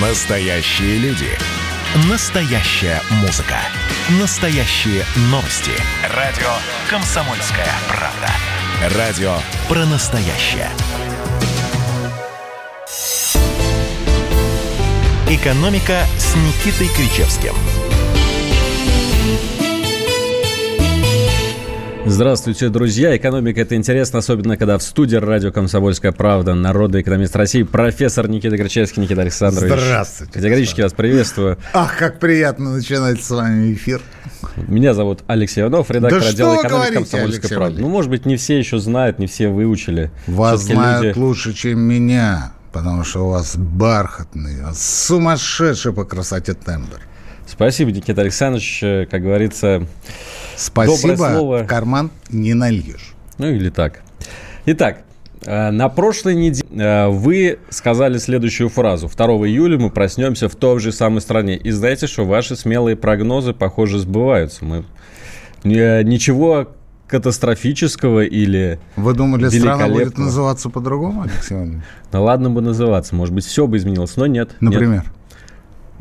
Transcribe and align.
Настоящие 0.00 0.98
люди. 0.98 1.30
Настоящая 2.10 3.00
музыка. 3.22 3.56
Настоящие 4.20 5.06
новости. 5.30 5.70
Радио 6.14 6.50
«Комсомольская 6.90 7.72
правда». 7.88 8.94
Радио 8.98 9.38
про 9.70 9.86
настоящее. 9.86 10.68
«Экономика» 15.30 16.04
с 16.18 16.34
Никитой 16.36 16.88
Кричевским. 16.88 17.54
Здравствуйте, 22.08 22.68
друзья. 22.68 23.16
Экономика– 23.16 23.60
это 23.62 23.74
интересно, 23.74 24.20
особенно 24.20 24.56
когда 24.56 24.78
в 24.78 24.82
студии 24.82 25.16
радио 25.16 25.50
«Комсомольская 25.50 26.12
правда» 26.12 26.54
народный 26.54 27.00
экономист 27.00 27.34
России, 27.34 27.64
профессор 27.64 28.28
Никита 28.28 28.56
Кричевский, 28.56 29.02
Никита 29.02 29.22
Александрович. 29.22 29.72
Здравствуйте. 29.72 30.32
Категорически 30.32 30.82
вас 30.82 30.92
приветствую. 30.92 31.58
Ах, 31.72 31.98
как 31.98 32.20
приятно 32.20 32.74
начинать 32.74 33.20
с 33.24 33.28
вами 33.30 33.72
эфир. 33.74 34.00
Меня 34.68 34.94
зовут 34.94 35.24
Алексей 35.26 35.62
Иванов, 35.62 35.90
редактор 35.90 36.20
Да 36.22 36.28
отдела 36.28 36.54
экономики 36.54 36.70
говорите, 36.70 36.94
«Комсомольской 36.94 37.40
Алексей 37.40 37.48
правды». 37.56 37.60
Валерьевич? 37.64 37.82
Ну, 37.84 37.88
может 37.90 38.10
быть, 38.12 38.24
не 38.24 38.36
все 38.36 38.56
еще 38.56 38.78
знают, 38.78 39.18
не 39.18 39.26
все 39.26 39.48
выучили. 39.48 40.12
Вас 40.28 40.60
Всё-таки 40.60 40.74
знают 40.78 41.04
люди- 41.06 41.18
лучше, 41.18 41.52
чем 41.54 41.80
меня, 41.80 42.52
потому 42.72 43.02
что 43.02 43.26
у 43.26 43.30
вас 43.30 43.56
бархатный, 43.56 44.58
сумасшедший 44.74 45.92
по 45.92 46.04
красоте 46.04 46.54
тембр. 46.54 47.00
Спасибо, 47.48 47.90
Никита 47.90 48.20
Александрович. 48.20 48.78
Как 49.10 49.22
говорится, 49.22 49.86
Спасибо, 50.56 51.16
слово. 51.16 51.64
карман 51.64 52.10
не 52.30 52.54
нальешь. 52.54 53.14
Ну 53.38 53.48
или 53.48 53.70
так. 53.70 54.02
Итак, 54.64 55.02
э, 55.44 55.70
на 55.70 55.88
прошлой 55.88 56.34
неделе 56.34 56.66
э, 56.70 57.08
вы 57.08 57.58
сказали 57.70 58.18
следующую 58.18 58.68
фразу. 58.68 59.08
2 59.08 59.26
июля 59.46 59.78
мы 59.78 59.90
проснемся 59.90 60.48
в 60.48 60.56
той 60.56 60.80
же 60.80 60.92
самой 60.92 61.20
стране. 61.20 61.56
И 61.56 61.70
знаете, 61.70 62.06
что 62.06 62.24
ваши 62.24 62.56
смелые 62.56 62.96
прогнозы, 62.96 63.52
похоже, 63.52 63.98
сбываются. 63.98 64.64
Мы 64.64 64.84
э, 65.64 66.02
ничего 66.02 66.68
катастрофического 67.06 68.24
или... 68.24 68.80
Вы 68.96 69.14
думали, 69.14 69.48
страна 69.48 69.88
будет 69.88 70.18
называться 70.18 70.70
по-другому, 70.70 71.22
Алексей 71.22 71.54
Иванович? 71.54 71.82
Ну 72.12 72.24
ладно 72.24 72.50
бы 72.50 72.60
называться, 72.60 73.14
может 73.14 73.34
быть, 73.34 73.44
все 73.44 73.66
бы 73.66 73.76
изменилось, 73.76 74.16
но 74.16 74.26
нет. 74.26 74.56
нет. 74.60 74.72
Например? 74.72 75.02
М, 75.02 75.12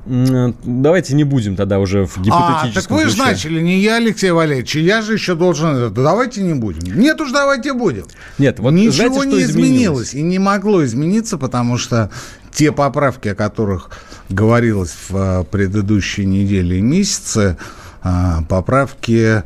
Давайте 0.05 1.15
не 1.15 1.23
будем 1.23 1.55
тогда 1.55 1.79
уже 1.79 2.05
в 2.05 2.17
А, 2.17 2.21
гипотетическом 2.21 2.97
так 2.97 3.05
вы 3.05 3.09
же 3.09 3.17
начали, 3.17 3.59
не 3.61 3.79
я, 3.79 3.95
Алексей 3.95 4.31
Валерьевич, 4.31 4.75
я 4.75 5.01
же 5.01 5.13
еще 5.13 5.35
должен... 5.35 5.93
Да 5.93 6.03
давайте 6.03 6.43
не 6.43 6.53
будем. 6.53 6.99
Нет 6.99 7.19
уж, 7.21 7.31
давайте 7.31 7.73
будем. 7.73 8.05
Нет, 8.37 8.59
вот 8.59 8.71
Ничего 8.71 8.91
знаете, 8.91 9.15
что 9.15 9.23
не 9.25 9.41
изменилось? 9.43 10.09
изменилось? 10.09 10.13
и 10.13 10.21
не 10.21 10.39
могло 10.39 10.85
измениться, 10.85 11.37
потому 11.37 11.77
что 11.77 12.11
те 12.53 12.71
поправки, 12.71 13.29
о 13.29 13.35
которых 13.35 13.89
говорилось 14.29 14.93
в 15.09 15.15
а, 15.15 15.43
предыдущие 15.43 16.25
недели 16.25 16.75
и 16.75 16.81
месяцы, 16.81 17.57
а, 18.03 18.43
поправки, 18.47 19.43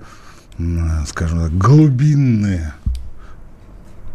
скажем 1.07 1.39
так, 1.43 1.57
глубинные, 1.57 2.73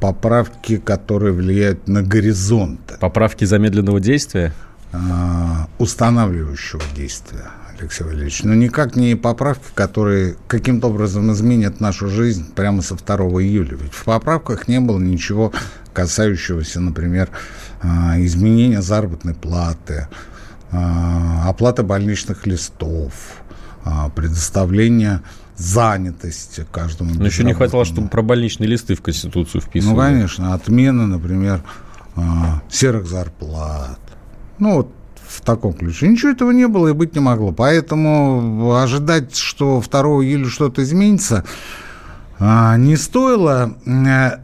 поправки, 0.01 0.77
которые 0.77 1.33
влияют 1.33 1.89
на 1.89 2.03
горизонты 2.03 2.97
Поправки 3.01 3.47
замедленного 3.47 4.01
действия? 4.01 4.53
А, 4.95 5.67
устанавливающего 5.79 6.83
действия, 6.95 7.51
Алексей 7.79 8.05
Валерьевич. 8.05 8.45
Но 8.45 8.55
никак 8.55 8.95
не 8.95 9.17
поправки, 9.17 9.65
которые 9.75 10.37
каким-то 10.47 10.89
образом 10.89 11.33
изменят 11.33 11.81
нашу 11.81 12.09
жизнь 12.09 12.53
прямо 12.55 12.81
со 12.81 12.95
2 12.95 13.17
июля. 13.43 13.77
Ведь 13.77 13.93
в 13.93 14.05
поправках 14.05 14.69
не 14.69 14.79
было 14.81 14.99
ничего 15.01 15.53
касающегося, 15.93 16.81
например, 16.81 17.31
а, 17.83 18.15
изменения 18.21 18.83
заработной 18.83 19.35
платы, 19.35 20.07
а, 20.71 21.49
оплаты 21.49 21.83
больничных 21.83 22.47
листов, 22.47 23.13
предоставления 24.17 25.23
занятости 25.57 26.67
каждому. 26.73 27.15
Но 27.15 27.27
еще 27.27 27.45
не 27.45 27.53
хватало, 27.53 27.85
чтобы 27.85 28.09
про 28.09 28.23
больничные 28.23 28.67
листы 28.67 28.95
в 28.95 29.03
Конституцию 29.03 29.61
Ну, 29.63 29.69
вписывали. 29.69 29.97
конечно, 29.97 30.55
отмена, 30.55 31.07
например, 31.07 31.63
серых 32.71 33.07
зарплат. 33.07 33.99
Ну, 34.59 34.75
вот 34.77 34.93
в 35.27 35.41
таком 35.41 35.73
ключе. 35.73 36.09
Ничего 36.09 36.31
этого 36.31 36.51
не 36.51 36.69
было 36.69 36.89
и 36.89 36.93
быть 36.93 37.15
не 37.15 37.21
могло. 37.21 37.53
Поэтому 37.53 38.75
ожидать, 38.77 39.37
что 39.37 39.81
2 39.81 40.01
июля 40.25 40.49
что-то 40.49 40.83
изменится, 40.83 41.45
а, 42.39 42.77
не 42.77 42.97
стоило 42.97 43.77
э, 43.87 44.39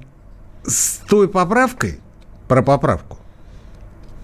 с 0.65 1.01
той 1.09 1.29
поправкой, 1.29 2.01
про 2.51 2.63
поправку, 2.63 3.17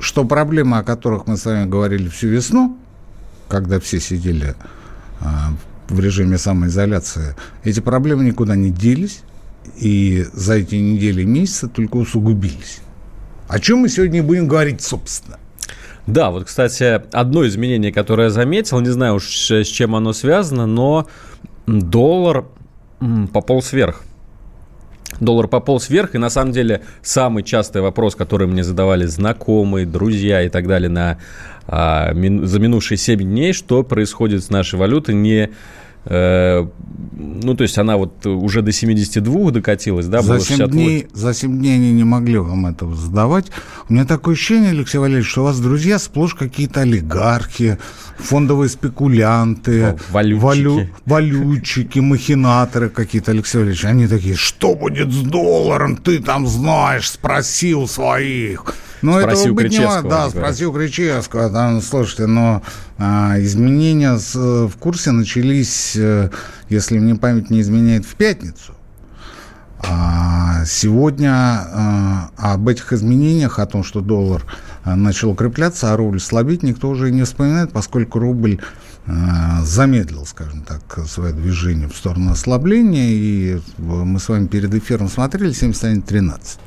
что 0.00 0.24
проблемы, 0.24 0.78
о 0.78 0.82
которых 0.82 1.28
мы 1.28 1.36
с 1.36 1.44
вами 1.44 1.68
говорили 1.68 2.08
всю 2.08 2.26
весну, 2.26 2.76
когда 3.48 3.78
все 3.78 4.00
сидели 4.00 4.56
а, 5.20 5.52
в 5.88 6.00
режиме 6.00 6.36
самоизоляции, 6.36 7.36
эти 7.62 7.78
проблемы 7.78 8.24
никуда 8.24 8.56
не 8.56 8.70
делись, 8.70 9.22
и 9.76 10.26
за 10.32 10.54
эти 10.54 10.74
недели 10.74 11.22
и 11.22 11.26
месяцы 11.26 11.68
только 11.68 11.96
усугубились. 11.98 12.80
О 13.46 13.60
чем 13.60 13.78
мы 13.78 13.88
сегодня 13.88 14.24
будем 14.24 14.48
говорить, 14.48 14.82
собственно? 14.82 15.38
Да, 16.06 16.30
вот, 16.30 16.44
кстати, 16.44 17.02
одно 17.12 17.46
изменение, 17.46 17.92
которое 17.92 18.24
я 18.24 18.30
заметил, 18.30 18.80
не 18.80 18.90
знаю 18.90 19.16
уж 19.16 19.24
с 19.26 19.66
чем 19.66 19.96
оно 19.96 20.12
связано, 20.12 20.66
но 20.66 21.06
доллар 21.66 22.44
пополз 23.32 23.72
вверх. 23.72 24.02
Доллар 25.20 25.48
пополз 25.48 25.88
вверх, 25.88 26.14
и 26.14 26.18
на 26.18 26.28
самом 26.28 26.52
деле 26.52 26.82
самый 27.02 27.42
частый 27.42 27.80
вопрос, 27.80 28.14
который 28.14 28.46
мне 28.46 28.62
задавали 28.62 29.06
знакомые, 29.06 29.86
друзья 29.86 30.42
и 30.42 30.48
так 30.48 30.66
далее 30.66 30.90
на, 30.90 31.18
а, 31.66 32.12
мин- 32.12 32.46
за 32.46 32.60
минувшие 32.60 32.98
7 32.98 33.20
дней, 33.22 33.52
что 33.52 33.82
происходит 33.82 34.44
с 34.44 34.50
нашей 34.50 34.78
валютой, 34.78 35.14
не... 35.14 35.50
э, 36.06 36.66
ну, 37.18 37.54
то 37.54 37.62
есть 37.62 37.78
она 37.78 37.96
вот 37.96 38.26
уже 38.26 38.62
до 38.62 38.72
72 38.72 39.50
докатилась, 39.50 40.06
да, 40.06 40.22
за, 40.22 40.28
было 40.28 40.40
7 40.40 40.56
68. 40.56 40.70
дней, 40.72 41.06
за 41.12 41.34
7 41.34 41.58
дней 41.58 41.74
они 41.74 41.92
не 41.92 42.04
могли 42.04 42.38
вам 42.38 42.66
этого 42.66 42.94
задавать. 42.94 43.46
У 43.88 43.92
меня 43.92 44.04
такое 44.04 44.34
ощущение, 44.34 44.70
Алексей 44.70 44.98
Валерьевич, 44.98 45.28
что 45.30 45.42
у 45.42 45.44
вас 45.44 45.58
друзья 45.60 45.98
сплошь 45.98 46.34
какие-то 46.34 46.80
олигархи, 46.80 47.78
фондовые 48.18 48.68
спекулянты, 48.68 49.82
О, 49.84 49.96
валютчики. 50.10 50.92
валютчики, 51.06 51.98
махинаторы 51.98 52.88
какие-то, 52.88 53.32
Алексей 53.32 53.58
Валерьевич. 53.58 53.84
Они 53.84 54.06
такие, 54.06 54.34
что 54.34 54.74
будет 54.74 55.12
с 55.12 55.20
долларом? 55.22 55.96
Ты 55.96 56.18
там 56.18 56.46
знаешь, 56.46 57.10
спроси 57.10 57.74
у 57.74 57.86
своих. 57.86 58.64
Ну, 59.02 59.20
Спроси 59.20 59.50
у 59.50 59.54
быть 59.54 59.64
не 59.64 59.68
Кричевского, 59.76 60.02
может. 60.02 60.08
Да, 60.10 60.30
спроси 60.30 60.66
у 60.66 60.72
Кричевского. 60.72 61.50
Там, 61.50 61.82
слушайте, 61.82 62.26
но 62.26 62.62
а, 62.98 63.34
изменения 63.40 64.16
с- 64.18 64.34
в 64.34 64.72
курсе 64.78 65.10
начались, 65.12 65.94
э, 65.96 66.30
если 66.68 66.98
мне 66.98 67.14
память 67.14 67.50
не 67.50 67.60
изменяет, 67.60 68.04
в 68.06 68.14
пятницу. 68.14 68.72
А 69.78 70.64
сегодня 70.64 71.30
а, 71.32 72.30
об 72.36 72.66
этих 72.68 72.92
изменениях, 72.92 73.58
о 73.58 73.66
том, 73.66 73.84
что 73.84 74.00
доллар 74.00 74.44
а, 74.84 74.96
начал 74.96 75.30
укрепляться, 75.30 75.92
а 75.92 75.96
рубль 75.96 76.18
слабеть, 76.20 76.62
никто 76.62 76.88
уже 76.88 77.10
не 77.10 77.22
вспоминает, 77.24 77.72
поскольку 77.72 78.18
рубль 78.18 78.58
а, 79.06 79.62
замедлил, 79.62 80.24
скажем 80.24 80.62
так, 80.62 81.06
свое 81.06 81.34
движение 81.34 81.88
в 81.88 81.96
сторону 81.96 82.32
ослабления. 82.32 83.10
И 83.10 83.60
в- 83.76 84.04
мы 84.04 84.18
с 84.18 84.28
вами 84.30 84.46
перед 84.46 84.74
эфиром 84.74 85.08
смотрели 85.08 85.52
71.13. 85.52 86.58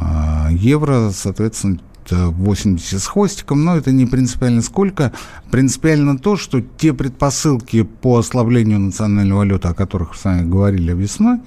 А, 0.00 0.48
Евро, 0.50 1.10
соответственно, 1.12 1.80
это 2.06 2.28
80 2.28 3.02
с 3.02 3.06
хвостиком, 3.06 3.64
но 3.64 3.76
это 3.76 3.92
не 3.92 4.06
принципиально 4.06 4.62
сколько. 4.62 5.12
Принципиально 5.50 6.18
то, 6.18 6.36
что 6.36 6.60
те 6.60 6.94
предпосылки 6.94 7.82
по 7.82 8.18
ослаблению 8.18 8.80
национальной 8.80 9.34
валюты, 9.34 9.68
о 9.68 9.74
которых 9.74 10.14
с 10.14 10.24
вами 10.24 10.48
говорили 10.48 10.94
весной, 10.94 11.40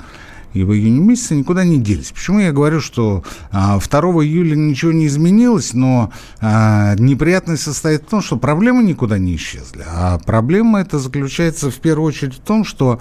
и 0.53 0.63
в 0.63 0.73
июне 0.73 1.00
месяце 1.00 1.35
никуда 1.35 1.63
не 1.63 1.79
делись. 1.79 2.11
Почему 2.11 2.40
я 2.40 2.51
говорю, 2.51 2.81
что 2.81 3.23
а, 3.51 3.79
2 3.79 4.00
июля 4.23 4.56
ничего 4.56 4.91
не 4.91 5.07
изменилось, 5.07 5.73
но 5.73 6.11
а, 6.41 6.95
неприятность 6.95 7.64
состоит 7.64 8.03
в 8.03 8.08
том, 8.08 8.22
что 8.22 8.37
проблемы 8.37 8.84
никуда 8.84 9.17
не 9.17 9.35
исчезли. 9.35 9.84
А 9.87 10.20
проблема 10.20 10.81
это 10.81 10.99
заключается 10.99 11.72
в 11.72 11.76
первую 11.76 12.08
очередь 12.08 12.35
в 12.35 12.41
том, 12.41 12.66
что, 12.66 12.99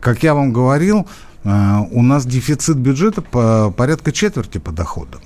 как 0.00 0.22
я 0.22 0.34
вам 0.34 0.52
говорил, 0.52 1.00
а, 1.00 1.06
у 1.44 2.02
нас 2.02 2.24
дефицит 2.26 2.76
бюджета 2.76 3.22
по 3.22 3.72
порядка 3.76 4.12
четверти 4.12 4.58
по 4.58 4.72
доходам. 4.72 5.20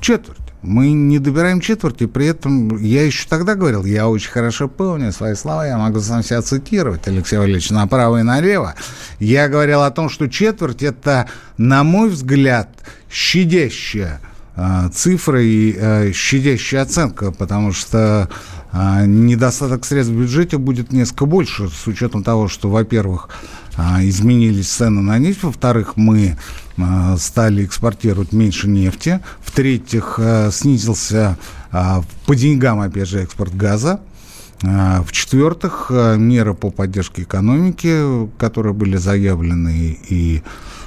Четверть. 0.00 0.38
Мы 0.62 0.92
не 0.92 1.18
добираем 1.18 1.60
четверти, 1.60 2.06
при 2.06 2.26
этом 2.26 2.76
я 2.78 3.04
еще 3.04 3.26
тогда 3.28 3.56
говорил, 3.56 3.84
я 3.84 4.08
очень 4.08 4.30
хорошо 4.30 4.68
помню 4.68 5.10
свои 5.12 5.34
слова, 5.34 5.66
я 5.66 5.76
могу 5.76 5.98
сам 6.00 6.22
себя 6.22 6.40
цитировать, 6.40 7.08
Алексей 7.08 7.36
Валерьевич, 7.36 7.70
направо 7.70 8.20
и 8.20 8.22
налево. 8.22 8.74
Я 9.18 9.48
говорил 9.48 9.82
о 9.82 9.90
том, 9.90 10.08
что 10.08 10.28
четверть– 10.28 10.82
это, 10.84 11.28
на 11.56 11.82
мой 11.82 12.10
взгляд, 12.10 12.68
щадящая 13.10 14.20
э, 14.54 14.88
цифра 14.94 15.42
и 15.42 15.74
э, 15.76 16.12
щадящая 16.12 16.82
оценка, 16.82 17.32
потому 17.32 17.72
что 17.72 18.28
э, 18.72 19.06
недостаток 19.06 19.84
средств 19.84 20.14
в 20.14 20.18
бюджете 20.18 20.58
будет 20.58 20.92
несколько 20.92 21.26
больше, 21.26 21.68
с 21.68 21.86
учетом 21.86 22.22
того, 22.22 22.48
что, 22.48 22.68
во-первых, 22.68 23.28
э, 23.76 24.08
изменились 24.08 24.68
цены 24.68 25.02
на 25.02 25.18
нефть, 25.18 25.42
во-вторых, 25.42 25.96
мы 25.96 26.36
э, 26.76 27.16
стали 27.18 27.64
экспортировать 27.64 28.32
меньше 28.32 28.68
нефти, 28.68 29.20
в-третьих, 29.40 30.14
э, 30.18 30.50
снизился 30.52 31.38
по 32.26 32.36
деньгам, 32.36 32.80
опять 32.80 33.08
же, 33.08 33.22
экспорт 33.22 33.56
газа. 33.56 34.00
В-четвертых, 34.60 35.90
меры 35.90 36.52
по 36.52 36.68
поддержке 36.70 37.22
экономики, 37.22 38.28
которые 38.36 38.74
были 38.74 38.96
заявлены 38.98 39.98
и 40.06 40.42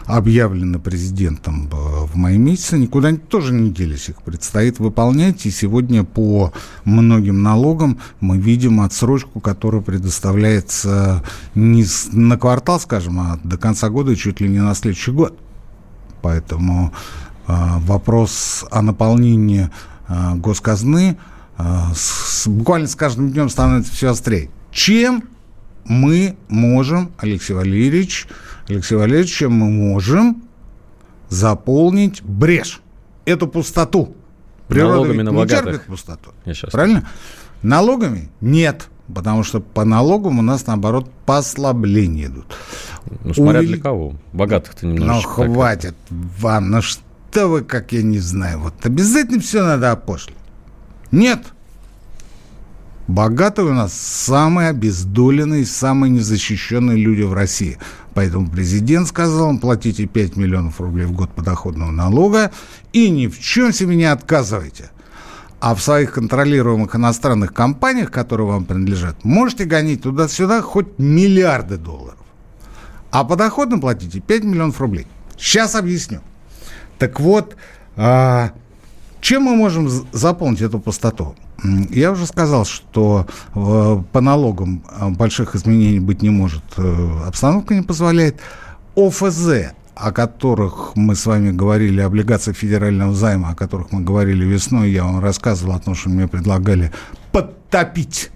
объявлены 0.06 0.80
президентом 0.80 1.68
в 1.70 2.16
мае 2.16 2.38
месяце, 2.38 2.78
никуда 2.78 3.16
тоже 3.16 3.54
не 3.54 3.72
делись. 3.72 4.10
Их 4.10 4.22
предстоит 4.22 4.80
выполнять. 4.80 5.46
И 5.46 5.52
сегодня 5.52 6.04
по 6.04 6.54
многим 6.84 7.42
налогам 7.42 8.00
мы 8.20 8.38
видим 8.38 8.82
отсрочку, 8.82 9.40
которая 9.40 9.82
предоставляется 9.82 11.24
не 11.56 11.86
на 12.12 12.38
квартал, 12.38 12.80
скажем, 12.80 13.20
а 13.20 13.40
до 13.44 13.58
конца 13.58 13.90
года 13.90 14.16
чуть 14.16 14.42
ли 14.42 14.50
не 14.50 14.60
на 14.60 14.76
следующий 14.76 15.12
год. 15.12 15.38
Поэтому 16.22 16.94
э, 17.48 17.54
вопрос 17.80 18.66
о 18.72 18.82
наполнении 18.82 19.70
э, 20.08 20.36
госказны 20.36 21.18
э, 21.58 21.64
с, 21.96 22.48
буквально 22.48 22.88
с 22.88 22.96
каждым 22.96 23.32
днем 23.32 23.50
становится 23.50 23.92
все 23.92 24.10
острее. 24.10 24.50
Чем 24.72 25.24
мы 25.86 26.36
можем, 26.48 27.12
Алексей 27.18 27.54
Валерьевич, 27.54 28.28
Алексей 28.68 28.96
Валерьевич, 28.96 29.34
чем 29.34 29.54
мы 29.54 29.70
можем 29.70 30.44
заполнить 31.30 32.22
брешь, 32.24 32.82
эту 33.26 33.48
пустоту. 33.48 34.16
Природа 34.68 34.94
Налогами 34.96 35.22
на 35.22 35.30
не 35.30 35.36
богатых. 35.36 35.66
терпит 35.66 35.88
пустоту. 35.88 36.32
Правильно? 36.72 37.08
Налогами? 37.62 38.30
Нет. 38.42 38.88
Потому 39.14 39.44
что 39.44 39.60
по 39.60 39.86
налогам 39.86 40.40
у 40.40 40.42
нас, 40.42 40.66
наоборот, 40.66 41.12
послабления 41.28 42.26
идут. 42.26 42.56
Ну, 43.24 43.34
смотря 43.36 43.60
Увели... 43.60 43.76
для 43.76 43.84
кого. 43.84 44.16
Богатых-то 44.34 44.88
немножечко. 44.88 45.44
Ну, 45.44 45.54
хватит 45.54 45.96
так. 46.10 46.18
вам. 46.40 46.72
Ну, 46.72 46.82
что 46.82 47.48
вы, 47.48 47.62
как 47.62 47.92
я 47.92 48.02
не 48.02 48.18
знаю. 48.18 48.60
Вот 48.60 48.74
обязательно 48.84 49.40
все 49.40 49.64
надо 49.64 49.92
опошлить. 49.92 50.36
Нет. 51.12 51.40
Богатые 53.08 53.68
у 53.68 53.74
нас 53.74 53.94
самые 53.94 54.70
обездоленные, 54.70 55.66
самые 55.66 56.10
незащищенные 56.10 56.98
люди 56.98 57.22
в 57.22 57.34
России. 57.34 57.78
Поэтому 58.16 58.50
президент 58.50 59.08
сказал, 59.08 59.58
платите 59.60 60.08
5 60.08 60.38
миллионов 60.38 60.82
рублей 60.82 61.06
в 61.06 61.12
год 61.12 61.30
подоходного 61.32 61.92
налога 61.92 62.52
и 62.94 63.10
ни 63.10 63.28
в 63.28 63.40
чем 63.40 63.72
себе 63.72 63.96
не 63.96 64.06
отказывайте. 64.06 64.90
А 65.60 65.76
в 65.76 65.82
своих 65.82 66.14
контролируемых 66.14 66.96
иностранных 66.96 67.54
компаниях, 67.54 68.12
которые 68.12 68.48
вам 68.48 68.66
принадлежат, 68.66 69.24
можете 69.24 69.66
гонить 69.66 70.02
туда-сюда 70.02 70.62
хоть 70.62 70.98
миллиарды 70.98 71.78
долларов. 71.78 72.18
А 73.12 73.24
подоходно 73.24 73.80
платите 73.80 74.20
5 74.20 74.44
миллионов 74.44 74.82
рублей. 74.82 75.08
Сейчас 75.38 75.76
объясню. 75.76 76.22
Так 76.98 77.20
вот, 77.20 77.56
а, 77.96 78.52
чем 79.26 79.42
мы 79.42 79.56
можем 79.56 79.90
заполнить 80.12 80.62
эту 80.62 80.78
пустоту? 80.78 81.36
Я 81.90 82.12
уже 82.12 82.28
сказал, 82.28 82.64
что 82.64 83.26
э, 83.56 84.04
по 84.12 84.22
налогам 84.22 84.84
э, 84.88 85.10
больших 85.10 85.56
изменений 85.56 86.00
быть 86.00 86.22
не 86.22 86.30
может, 86.30 86.62
э, 86.78 87.22
обстановка 87.26 87.74
не 87.74 87.82
позволяет. 87.82 88.40
ОФЗ, 88.96 89.74
о 89.96 90.12
которых 90.12 90.92
мы 90.94 91.16
с 91.16 91.26
вами 91.26 91.50
говорили, 91.50 92.02
облигации 92.02 92.54
федерального 92.54 93.16
займа, 93.16 93.50
о 93.50 93.56
которых 93.56 93.92
мы 93.92 94.02
говорили 94.02 94.46
весной, 94.46 94.92
я 94.92 95.06
вам 95.06 95.20
рассказывал 95.20 95.74
о 95.74 95.80
том, 95.80 95.96
что 95.96 96.10
мне 96.10 96.28
предлагали 96.28 96.92
подтопить 97.32 98.30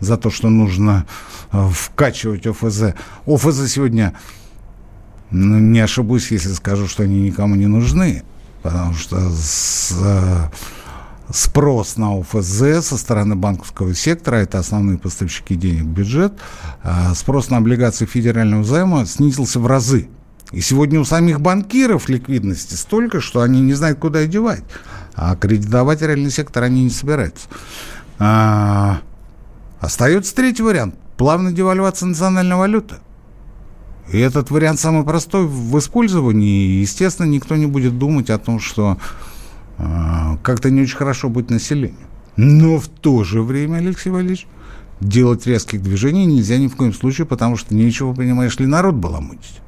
за 0.00 0.16
то, 0.16 0.30
что 0.30 0.48
нужно 0.48 1.06
вкачивать 1.52 2.48
ОФЗ. 2.48 2.94
ОФЗ 3.26 3.70
сегодня, 3.70 4.12
ну, 5.30 5.60
не 5.60 5.78
ошибусь, 5.78 6.32
если 6.32 6.52
скажу, 6.52 6.88
что 6.88 7.04
они 7.04 7.20
никому 7.20 7.54
не 7.54 7.68
нужны, 7.68 8.24
потому 8.66 8.94
что 8.94 9.30
с 9.30 9.94
спрос 11.30 11.96
на 11.96 12.18
ОФЗ 12.18 12.84
со 12.84 12.96
стороны 12.96 13.36
банковского 13.36 13.94
сектора, 13.94 14.36
это 14.36 14.58
основные 14.58 14.98
поставщики 14.98 15.54
денег 15.54 15.84
в 15.84 15.88
бюджет, 15.88 16.32
а 16.82 17.14
спрос 17.14 17.48
на 17.48 17.58
облигации 17.58 18.06
федерального 18.06 18.64
займа 18.64 19.06
снизился 19.06 19.60
в 19.60 19.66
разы. 19.66 20.08
И 20.50 20.60
сегодня 20.60 21.00
у 21.00 21.04
самих 21.04 21.40
банкиров 21.40 22.08
ликвидности 22.08 22.74
столько, 22.74 23.20
что 23.20 23.40
они 23.40 23.60
не 23.60 23.74
знают, 23.74 24.00
куда 24.00 24.24
девать. 24.26 24.64
А 25.14 25.36
кредитовать 25.36 26.02
реальный 26.02 26.30
сектор 26.30 26.64
они 26.64 26.84
не 26.84 26.90
собираются. 26.90 27.48
А, 28.18 28.98
остается 29.80 30.34
третий 30.34 30.62
вариант. 30.62 30.96
Плавная 31.16 31.52
девальвация 31.52 32.06
национальной 32.06 32.56
валюты. 32.56 32.96
И 34.12 34.18
этот 34.18 34.50
вариант 34.50 34.78
самый 34.78 35.04
простой 35.04 35.46
в 35.46 35.78
использовании. 35.78 36.80
Естественно, 36.80 37.26
никто 37.26 37.56
не 37.56 37.66
будет 37.66 37.98
думать 37.98 38.30
о 38.30 38.38
том, 38.38 38.60
что 38.60 38.98
а, 39.78 40.38
как-то 40.42 40.70
не 40.70 40.82
очень 40.82 40.96
хорошо 40.96 41.28
быть 41.28 41.50
населению. 41.50 42.06
Но 42.36 42.78
в 42.78 42.88
то 42.88 43.24
же 43.24 43.42
время, 43.42 43.78
Алексей 43.78 44.10
Валерьевич, 44.10 44.46
делать 45.00 45.46
резких 45.46 45.82
движений 45.82 46.26
нельзя 46.26 46.58
ни 46.58 46.68
в 46.68 46.76
коем 46.76 46.92
случае, 46.92 47.26
потому 47.26 47.56
что 47.56 47.74
нечего, 47.74 48.14
понимаешь 48.14 48.58
ли, 48.58 48.66
народ 48.66 48.94
баламутить. 48.94 49.60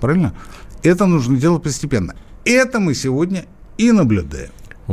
Правильно? 0.00 0.34
Это 0.82 1.06
нужно 1.06 1.36
делать 1.36 1.62
постепенно. 1.62 2.14
Это 2.44 2.80
мы 2.80 2.94
сегодня 2.94 3.46
и 3.78 3.92
наблюдаем. 3.92 4.50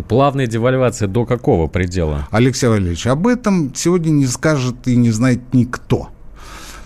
Плавная 0.07 0.47
девальвация 0.47 1.07
до 1.07 1.25
какого 1.25 1.67
предела? 1.67 2.27
Алексей 2.31 2.67
Валерьевич, 2.67 3.07
об 3.07 3.27
этом 3.27 3.73
сегодня 3.73 4.09
не 4.09 4.27
скажет 4.27 4.87
и 4.87 4.95
не 4.95 5.11
знает 5.11 5.53
никто. 5.53 6.09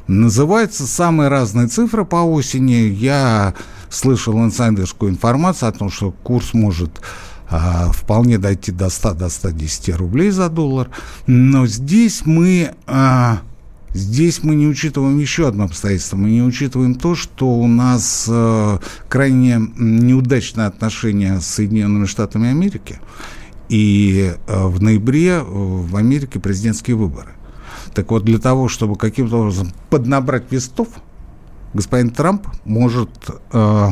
Называются 0.09 0.87
самые 0.87 1.27
разные 1.27 1.67
цифры 1.67 2.03
по 2.03 2.15
осени. 2.15 2.91
Я 2.91 3.53
слышал 3.89 4.43
инсайдерскую 4.43 5.11
информацию 5.11 5.69
о 5.69 5.71
том, 5.71 5.91
что 5.91 6.09
курс 6.09 6.55
может 6.55 6.99
а, 7.47 7.91
вполне 7.91 8.39
дойти 8.39 8.71
до 8.71 8.89
100 8.89 9.13
до 9.13 9.29
110 9.29 9.95
рублей 9.97 10.31
за 10.31 10.49
доллар. 10.49 10.89
Но 11.27 11.67
здесь 11.67 12.23
мы 12.25 12.73
а, 12.87 13.41
Здесь 13.93 14.43
мы 14.43 14.55
не 14.55 14.65
учитываем 14.65 15.19
еще 15.19 15.47
одно 15.47 15.65
обстоятельство. 15.65 16.17
Мы 16.17 16.31
не 16.31 16.41
учитываем 16.41 16.95
то, 16.95 17.13
что 17.13 17.47
у 17.47 17.67
нас 17.67 18.25
э, 18.27 18.77
крайне 19.09 19.59
неудачное 19.77 20.67
отношение 20.67 21.41
с 21.41 21.47
Соединенными 21.47 22.05
Штатами 22.05 22.49
Америки. 22.49 22.99
И 23.67 24.31
э, 24.45 24.65
в 24.67 24.79
ноябре 24.79 25.39
в 25.41 25.95
Америке 25.95 26.39
президентские 26.39 26.97
выборы. 26.97 27.33
Так 27.99 28.11
вот, 28.11 28.23
для 28.23 28.39
того, 28.39 28.69
чтобы 28.69 28.95
каким-то 28.95 29.39
образом 29.39 29.73
поднабрать 29.89 30.53
вестов, 30.53 30.87
господин 31.73 32.11
Трамп 32.11 32.47
может 32.63 33.09
э, 33.51 33.89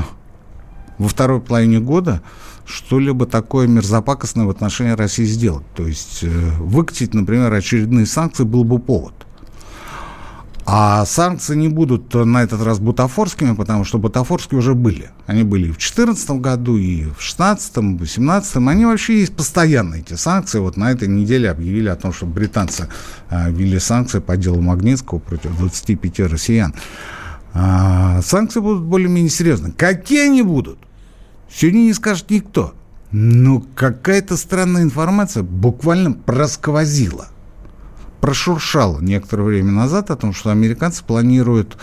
во 0.97 1.07
второй 1.09 1.41
половине 1.41 1.81
года 1.81 2.21
что-либо 2.63 3.25
такое 3.25 3.67
мерзопакостное 3.67 4.45
в 4.45 4.49
отношении 4.49 4.91
России 4.91 5.25
сделать. 5.25 5.65
То 5.75 5.85
есть 5.85 6.23
э, 6.23 6.29
выкатить, 6.29 7.13
например, 7.13 7.51
очередные 7.51 8.05
санкции 8.05 8.45
был 8.45 8.63
бы 8.63 8.79
повод. 8.79 9.13
А 10.69 11.05
санкции 11.05 11.55
не 11.55 11.69
будут 11.69 12.13
на 12.13 12.43
этот 12.43 12.61
раз 12.61 12.79
бутафорскими, 12.79 13.55
потому 13.55 13.85
что 13.85 13.99
бутафорские 13.99 14.59
уже 14.59 14.75
были. 14.75 15.11
Они 15.25 15.43
были 15.43 15.67
и 15.67 15.71
в 15.71 15.77
2014 15.77 16.31
году, 16.31 16.75
и 16.75 17.03
в 17.03 17.15
2016, 17.15 17.73
2018. 17.73 18.57
Они 18.57 18.85
вообще 18.85 19.21
есть 19.21 19.33
постоянно, 19.33 19.95
эти 19.95 20.15
санкции. 20.15 20.59
Вот 20.59 20.75
на 20.75 20.91
этой 20.91 21.07
неделе 21.07 21.49
объявили 21.49 21.87
о 21.87 21.95
том, 21.95 22.11
что 22.11 22.25
британцы 22.25 22.89
э, 23.29 23.49
ввели 23.49 23.79
санкции 23.79 24.19
по 24.19 24.35
делу 24.35 24.59
Магнитского 24.59 25.19
против 25.19 25.57
25 25.57 26.19
россиян. 26.31 26.75
А, 27.53 28.21
санкции 28.21 28.59
будут 28.59 28.83
более-менее 28.83 29.29
серьезные. 29.29 29.71
Какие 29.71 30.25
они 30.25 30.41
будут? 30.41 30.79
Сегодня 31.49 31.79
не 31.79 31.93
скажет 31.93 32.29
никто. 32.29 32.73
Но 33.11 33.63
какая-то 33.73 34.35
странная 34.35 34.83
информация 34.83 35.43
буквально 35.43 36.11
просквозила, 36.11 37.29
прошуршала 38.21 38.99
некоторое 38.99 39.43
время 39.43 39.71
назад 39.71 40.11
о 40.11 40.15
том, 40.15 40.33
что 40.33 40.51
американцы 40.51 41.03
планируют 41.03 41.77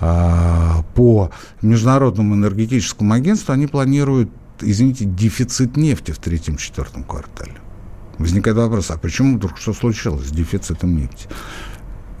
а, 0.00 0.82
по 0.94 1.30
Международному 1.62 2.34
энергетическому 2.34 3.14
агентству, 3.14 3.52
они 3.52 3.66
планируют, 3.66 4.30
извините, 4.60 5.04
дефицит 5.04 5.76
нефти 5.76 6.10
в 6.10 6.18
третьем-четвертом 6.18 7.04
квартале. 7.04 7.54
Возникает 8.18 8.56
вопрос, 8.56 8.90
а 8.90 8.98
почему 8.98 9.36
вдруг 9.36 9.58
что 9.58 9.72
случилось 9.72 10.28
с 10.28 10.30
дефицитом 10.30 10.96
нефти? 10.96 11.28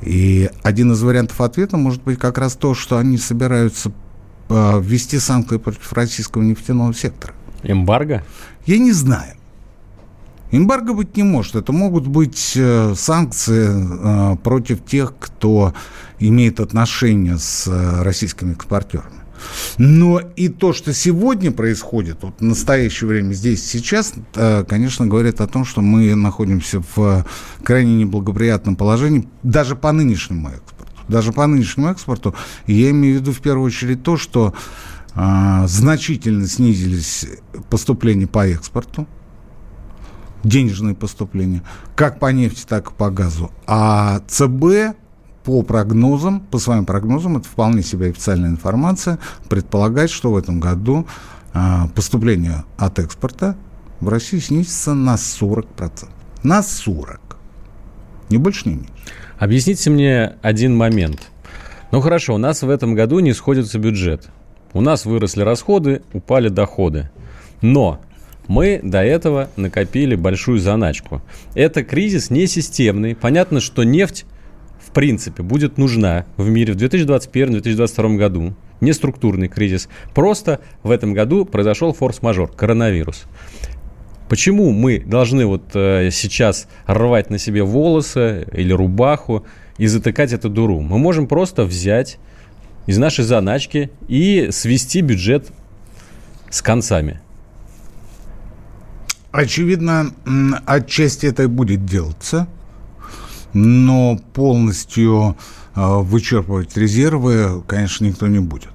И 0.02 0.50
один 0.62 0.92
из 0.92 1.02
вариантов 1.02 1.40
ответа 1.40 1.76
может 1.76 2.02
быть 2.02 2.18
как 2.18 2.38
раз 2.38 2.54
то, 2.54 2.74
что 2.74 2.98
они 2.98 3.16
собираются 3.16 3.92
э, 4.48 4.80
ввести 4.80 5.18
санкции 5.18 5.56
против 5.56 5.92
российского 5.94 6.42
нефтяного 6.42 6.92
сектора. 6.92 7.34
Эмбарго? 7.62 8.22
Я 8.66 8.78
не 8.78 8.92
знаю. 8.92 9.36
Эмбарго 10.50 10.94
быть 10.94 11.16
не 11.16 11.22
может. 11.22 11.56
Это 11.56 11.72
могут 11.72 12.06
быть 12.06 12.52
э, 12.54 12.94
санкции 12.96 13.68
э, 13.68 14.36
против 14.36 14.84
тех, 14.84 15.14
кто 15.18 15.74
имеет 16.20 16.60
отношение 16.60 17.38
с 17.38 17.66
э, 17.66 18.02
российскими 18.02 18.52
экспортерами. 18.52 19.22
Но 19.76 20.18
и 20.18 20.48
то, 20.48 20.72
что 20.72 20.94
сегодня 20.94 21.50
происходит, 21.50 22.18
вот 22.22 22.40
в 22.40 22.42
настоящее 22.42 23.08
время 23.08 23.34
здесь 23.34 23.62
сейчас, 23.62 24.14
конечно, 24.66 25.06
говорит 25.06 25.42
о 25.42 25.46
том, 25.46 25.66
что 25.66 25.82
мы 25.82 26.14
находимся 26.14 26.82
в 26.94 27.26
крайне 27.62 27.96
неблагоприятном 27.96 28.76
положении 28.76 29.28
даже 29.42 29.76
по 29.76 29.92
нынешнему 29.92 30.48
экспорту. 30.48 30.92
Даже 31.08 31.32
по 31.32 31.46
нынешнему 31.46 31.88
экспорту. 31.88 32.34
Я 32.66 32.90
имею 32.90 33.18
в 33.18 33.20
виду 33.20 33.32
в 33.32 33.40
первую 33.40 33.66
очередь 33.66 34.02
то, 34.02 34.16
что 34.16 34.54
значительно 35.14 36.48
снизились 36.48 37.26
поступления 37.68 38.26
по 38.26 38.48
экспорту. 38.48 39.06
Денежные 40.46 40.94
поступления, 40.94 41.62
как 41.94 42.18
по 42.18 42.32
нефти, 42.32 42.64
так 42.68 42.90
и 42.90 42.94
по 42.94 43.10
газу. 43.10 43.50
А 43.66 44.20
ЦБ 44.28 44.96
по 45.44 45.62
прогнозам, 45.62 46.40
по 46.40 46.58
своим 46.58 46.84
прогнозам, 46.84 47.36
это 47.36 47.48
вполне 47.48 47.82
себе 47.82 48.08
официальная 48.08 48.50
информация, 48.50 49.18
предполагает, 49.48 50.10
что 50.10 50.32
в 50.32 50.36
этом 50.36 50.58
году 50.58 51.06
а, 51.52 51.88
поступление 51.94 52.64
от 52.76 52.98
экспорта 52.98 53.56
в 54.00 54.08
России 54.08 54.38
снизится 54.38 54.94
на 54.94 55.14
40%. 55.14 56.08
На 56.42 56.60
40%. 56.60 57.18
Ни 58.28 58.36
больше, 58.38 58.68
ни 58.68 58.74
меньше. 58.74 58.92
Объясните 59.38 59.90
мне 59.90 60.34
один 60.42 60.76
момент. 60.76 61.28
Ну 61.92 62.00
хорошо, 62.00 62.34
у 62.34 62.38
нас 62.38 62.62
в 62.62 62.70
этом 62.70 62.94
году 62.94 63.20
не 63.20 63.32
сходится 63.32 63.78
бюджет. 63.78 64.28
У 64.72 64.80
нас 64.80 65.04
выросли 65.04 65.42
расходы, 65.42 66.02
упали 66.12 66.48
доходы. 66.48 67.10
Но 67.62 68.00
мы 68.48 68.80
до 68.82 69.02
этого 69.02 69.50
накопили 69.56 70.14
большую 70.14 70.58
заначку. 70.58 71.22
Это 71.54 71.82
кризис 71.84 72.30
не 72.30 72.46
системный. 72.46 73.14
Понятно, 73.14 73.60
что 73.60 73.84
нефть 73.84 74.24
в 74.78 74.92
принципе 74.92 75.42
будет 75.42 75.78
нужна 75.78 76.26
в 76.36 76.48
мире 76.48 76.72
в 76.72 76.76
2021-2022 76.76 78.16
году. 78.16 78.54
Не 78.80 78.92
структурный 78.92 79.48
кризис. 79.48 79.88
Просто 80.14 80.60
в 80.82 80.90
этом 80.90 81.12
году 81.12 81.44
произошел 81.44 81.92
форс-мажор, 81.92 82.52
коронавирус. 82.52 83.24
Почему 84.28 84.72
мы 84.72 84.98
должны 84.98 85.46
вот 85.46 85.70
э, 85.74 86.10
сейчас 86.10 86.68
рвать 86.86 87.30
на 87.30 87.38
себе 87.38 87.62
волосы 87.62 88.46
или 88.52 88.72
рубаху 88.72 89.46
и 89.78 89.86
затыкать 89.86 90.32
эту 90.32 90.50
дуру? 90.50 90.80
Мы 90.80 90.98
можем 90.98 91.28
просто 91.28 91.64
взять 91.64 92.18
из 92.86 92.98
нашей 92.98 93.24
заначки 93.24 93.90
и 94.08 94.48
свести 94.50 95.00
бюджет 95.00 95.48
с 96.50 96.60
концами. 96.60 97.20
Очевидно, 99.36 100.14
отчасти 100.64 101.26
это 101.26 101.46
будет 101.46 101.84
делаться, 101.84 102.48
но 103.52 104.18
полностью 104.32 105.36
э, 105.74 105.80
вычерпывать 106.00 106.74
резервы, 106.78 107.62
конечно, 107.66 108.06
никто 108.06 108.28
не 108.28 108.38
будет. 108.38 108.70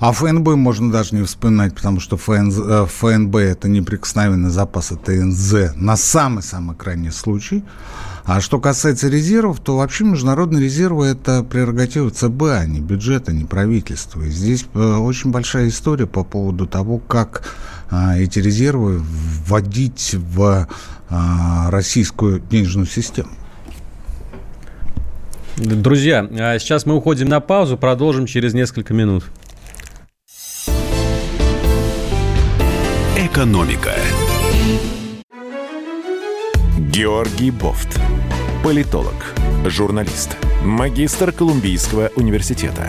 А 0.00 0.12
ФНБ 0.12 0.48
можно 0.56 0.92
даже 0.92 1.14
не 1.14 1.22
вспоминать, 1.22 1.74
потому 1.74 1.98
что 1.98 2.18
ФН, 2.18 2.50
э, 2.50 2.86
ФНБ 2.86 3.36
это 3.36 3.70
неприкосновенный 3.70 4.50
запас 4.50 4.92
ТНЗ 5.02 5.74
на 5.76 5.96
самый-самый 5.96 6.76
крайний 6.76 7.10
случай. 7.10 7.64
А 8.24 8.42
что 8.42 8.60
касается 8.60 9.08
резервов, 9.08 9.60
то 9.60 9.78
вообще 9.78 10.04
международные 10.04 10.62
резервы– 10.62 11.06
это 11.06 11.42
прерогатива 11.42 12.10
ЦБ, 12.10 12.42
а 12.42 12.66
не 12.66 12.80
бюджета, 12.80 13.30
а 13.30 13.34
не 13.34 13.46
правительства. 13.46 14.20
И 14.20 14.30
здесь 14.30 14.66
э, 14.74 14.78
очень 14.78 15.30
большая 15.30 15.68
история 15.68 16.06
по 16.06 16.22
поводу 16.22 16.66
того, 16.66 16.98
как 16.98 17.44
а, 17.44 17.81
эти 18.16 18.38
резервы 18.38 19.02
вводить 19.46 20.14
в 20.14 20.68
а, 21.10 21.70
российскую 21.70 22.40
денежную 22.40 22.86
систему. 22.86 23.30
Друзья, 25.56 26.26
а 26.30 26.58
сейчас 26.58 26.86
мы 26.86 26.96
уходим 26.96 27.28
на 27.28 27.40
паузу, 27.40 27.76
продолжим 27.76 28.26
через 28.26 28.54
несколько 28.54 28.94
минут. 28.94 29.24
Экономика. 33.18 33.92
Георгий 36.78 37.50
Бофт. 37.50 38.00
Политолог, 38.64 39.34
журналист, 39.66 40.36
магистр 40.64 41.32
Колумбийского 41.32 42.10
университета, 42.16 42.88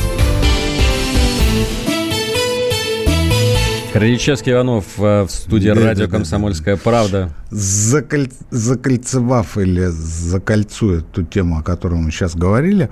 Крыльчевский 3.93 4.53
Иванов 4.53 4.85
э, 4.99 5.23
в 5.23 5.29
студии 5.29 5.67
да, 5.67 5.75
радио 5.75 6.05
да, 6.07 6.11
«Комсомольская 6.11 6.77
да, 6.77 6.81
правда». 6.81 7.33
Заколь... 7.49 8.29
Закольцевав 8.49 9.57
или 9.57 9.87
закольцуя 9.87 11.01
ту 11.01 11.23
тему, 11.23 11.59
о 11.59 11.61
которой 11.61 11.95
мы 11.95 12.09
сейчас 12.09 12.33
говорили, 12.33 12.89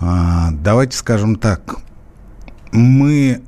а, 0.00 0.50
давайте 0.50 0.96
скажем 0.96 1.36
так. 1.36 1.76
Мы 2.72 3.42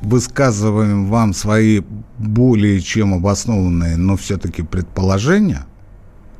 высказываем 0.00 1.06
вам 1.06 1.34
свои 1.34 1.82
более 2.18 2.80
чем 2.80 3.12
обоснованные, 3.12 3.96
но 3.96 4.16
все-таки 4.16 4.62
предположения. 4.62 5.66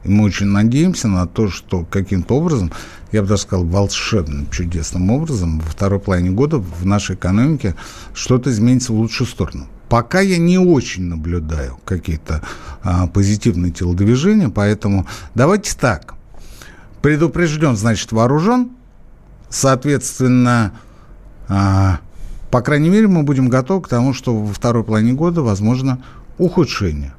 И 0.04 0.08
мы 0.08 0.24
очень 0.24 0.46
надеемся 0.46 1.08
на 1.08 1.26
то, 1.26 1.50
что 1.50 1.84
каким-то 1.84 2.36
образом, 2.36 2.70
я 3.10 3.22
бы 3.22 3.28
даже 3.28 3.42
сказал, 3.42 3.66
волшебным, 3.66 4.48
чудесным 4.50 5.10
образом, 5.10 5.58
во 5.58 5.68
второй 5.68 5.98
половине 5.98 6.30
года 6.30 6.58
в 6.58 6.86
нашей 6.86 7.16
экономике 7.16 7.74
что-то 8.14 8.50
изменится 8.50 8.92
в 8.92 8.96
лучшую 8.96 9.26
сторону. 9.26 9.66
Пока 9.90 10.20
я 10.20 10.38
не 10.38 10.56
очень 10.56 11.06
наблюдаю 11.06 11.76
какие-то 11.84 12.42
а, 12.84 13.08
позитивные 13.08 13.72
телодвижения, 13.72 14.48
поэтому 14.48 15.04
давайте 15.34 15.76
так. 15.76 16.14
Предупрежден, 17.02 17.76
значит, 17.76 18.12
вооружен. 18.12 18.70
Соответственно, 19.48 20.72
а, 21.48 21.98
по 22.52 22.60
крайней 22.60 22.88
мере, 22.88 23.08
мы 23.08 23.24
будем 23.24 23.48
готовы 23.48 23.82
к 23.82 23.88
тому, 23.88 24.14
что 24.14 24.36
во 24.36 24.54
второй 24.54 24.84
половине 24.84 25.14
года 25.14 25.42
возможно 25.42 26.00
ухудшение 26.38 27.12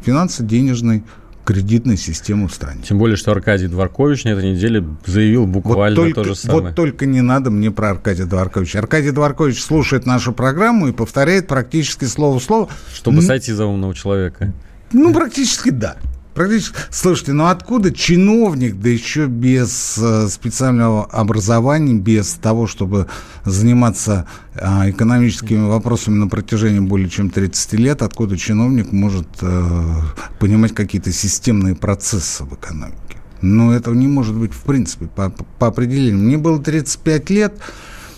финансово-денежной 0.00 1.04
кредитной 1.44 1.96
системы 1.96 2.48
в 2.48 2.54
стране. 2.54 2.82
Тем 2.82 2.98
более, 2.98 3.16
что 3.16 3.32
Аркадий 3.32 3.66
Дворкович 3.66 4.24
на 4.24 4.30
этой 4.30 4.52
неделе 4.52 4.84
заявил 5.06 5.46
буквально 5.46 5.96
вот 5.96 6.06
только, 6.06 6.22
то 6.22 6.24
же 6.24 6.34
самое. 6.34 6.62
Вот 6.62 6.74
только 6.74 7.06
не 7.06 7.20
надо 7.20 7.50
мне 7.50 7.70
про 7.70 7.90
Аркадия 7.90 8.26
Дворковича. 8.26 8.78
Аркадий 8.78 9.10
Дворкович 9.10 9.62
слушает 9.62 10.06
нашу 10.06 10.32
программу 10.32 10.88
и 10.88 10.92
повторяет 10.92 11.46
практически 11.46 12.04
слово 12.04 12.38
в 12.38 12.42
слово. 12.42 12.68
Чтобы 12.92 13.22
сойти 13.22 13.52
за 13.52 13.66
умного 13.66 13.94
человека. 13.94 14.52
Ну, 14.92 15.12
практически 15.14 15.70
да. 15.70 15.96
Практически. 16.40 16.74
Слушайте, 16.88 17.32
ну 17.34 17.48
откуда 17.48 17.92
чиновник, 17.92 18.76
да 18.76 18.88
еще 18.88 19.26
без 19.26 19.98
э, 19.98 20.26
специального 20.30 21.04
образования, 21.04 21.92
без 21.92 22.32
того, 22.32 22.66
чтобы 22.66 23.08
заниматься 23.44 24.26
а, 24.54 24.88
экономическими 24.88 25.68
вопросами 25.68 26.14
на 26.14 26.28
протяжении 26.28 26.80
более 26.80 27.10
чем 27.10 27.28
30 27.28 27.74
лет, 27.74 28.00
откуда 28.00 28.38
чиновник 28.38 28.90
может 28.90 29.28
э, 29.42 29.92
понимать 30.38 30.72
какие-то 30.72 31.12
системные 31.12 31.74
процессы 31.74 32.42
в 32.44 32.54
экономике? 32.54 33.18
Ну, 33.42 33.72
этого 33.72 33.92
не 33.92 34.08
может 34.08 34.34
быть 34.34 34.54
в 34.54 34.62
принципе 34.62 35.08
по, 35.08 35.28
по 35.58 35.66
определению. 35.66 36.20
Мне 36.20 36.38
было 36.38 36.58
35 36.58 37.28
лет, 37.28 37.60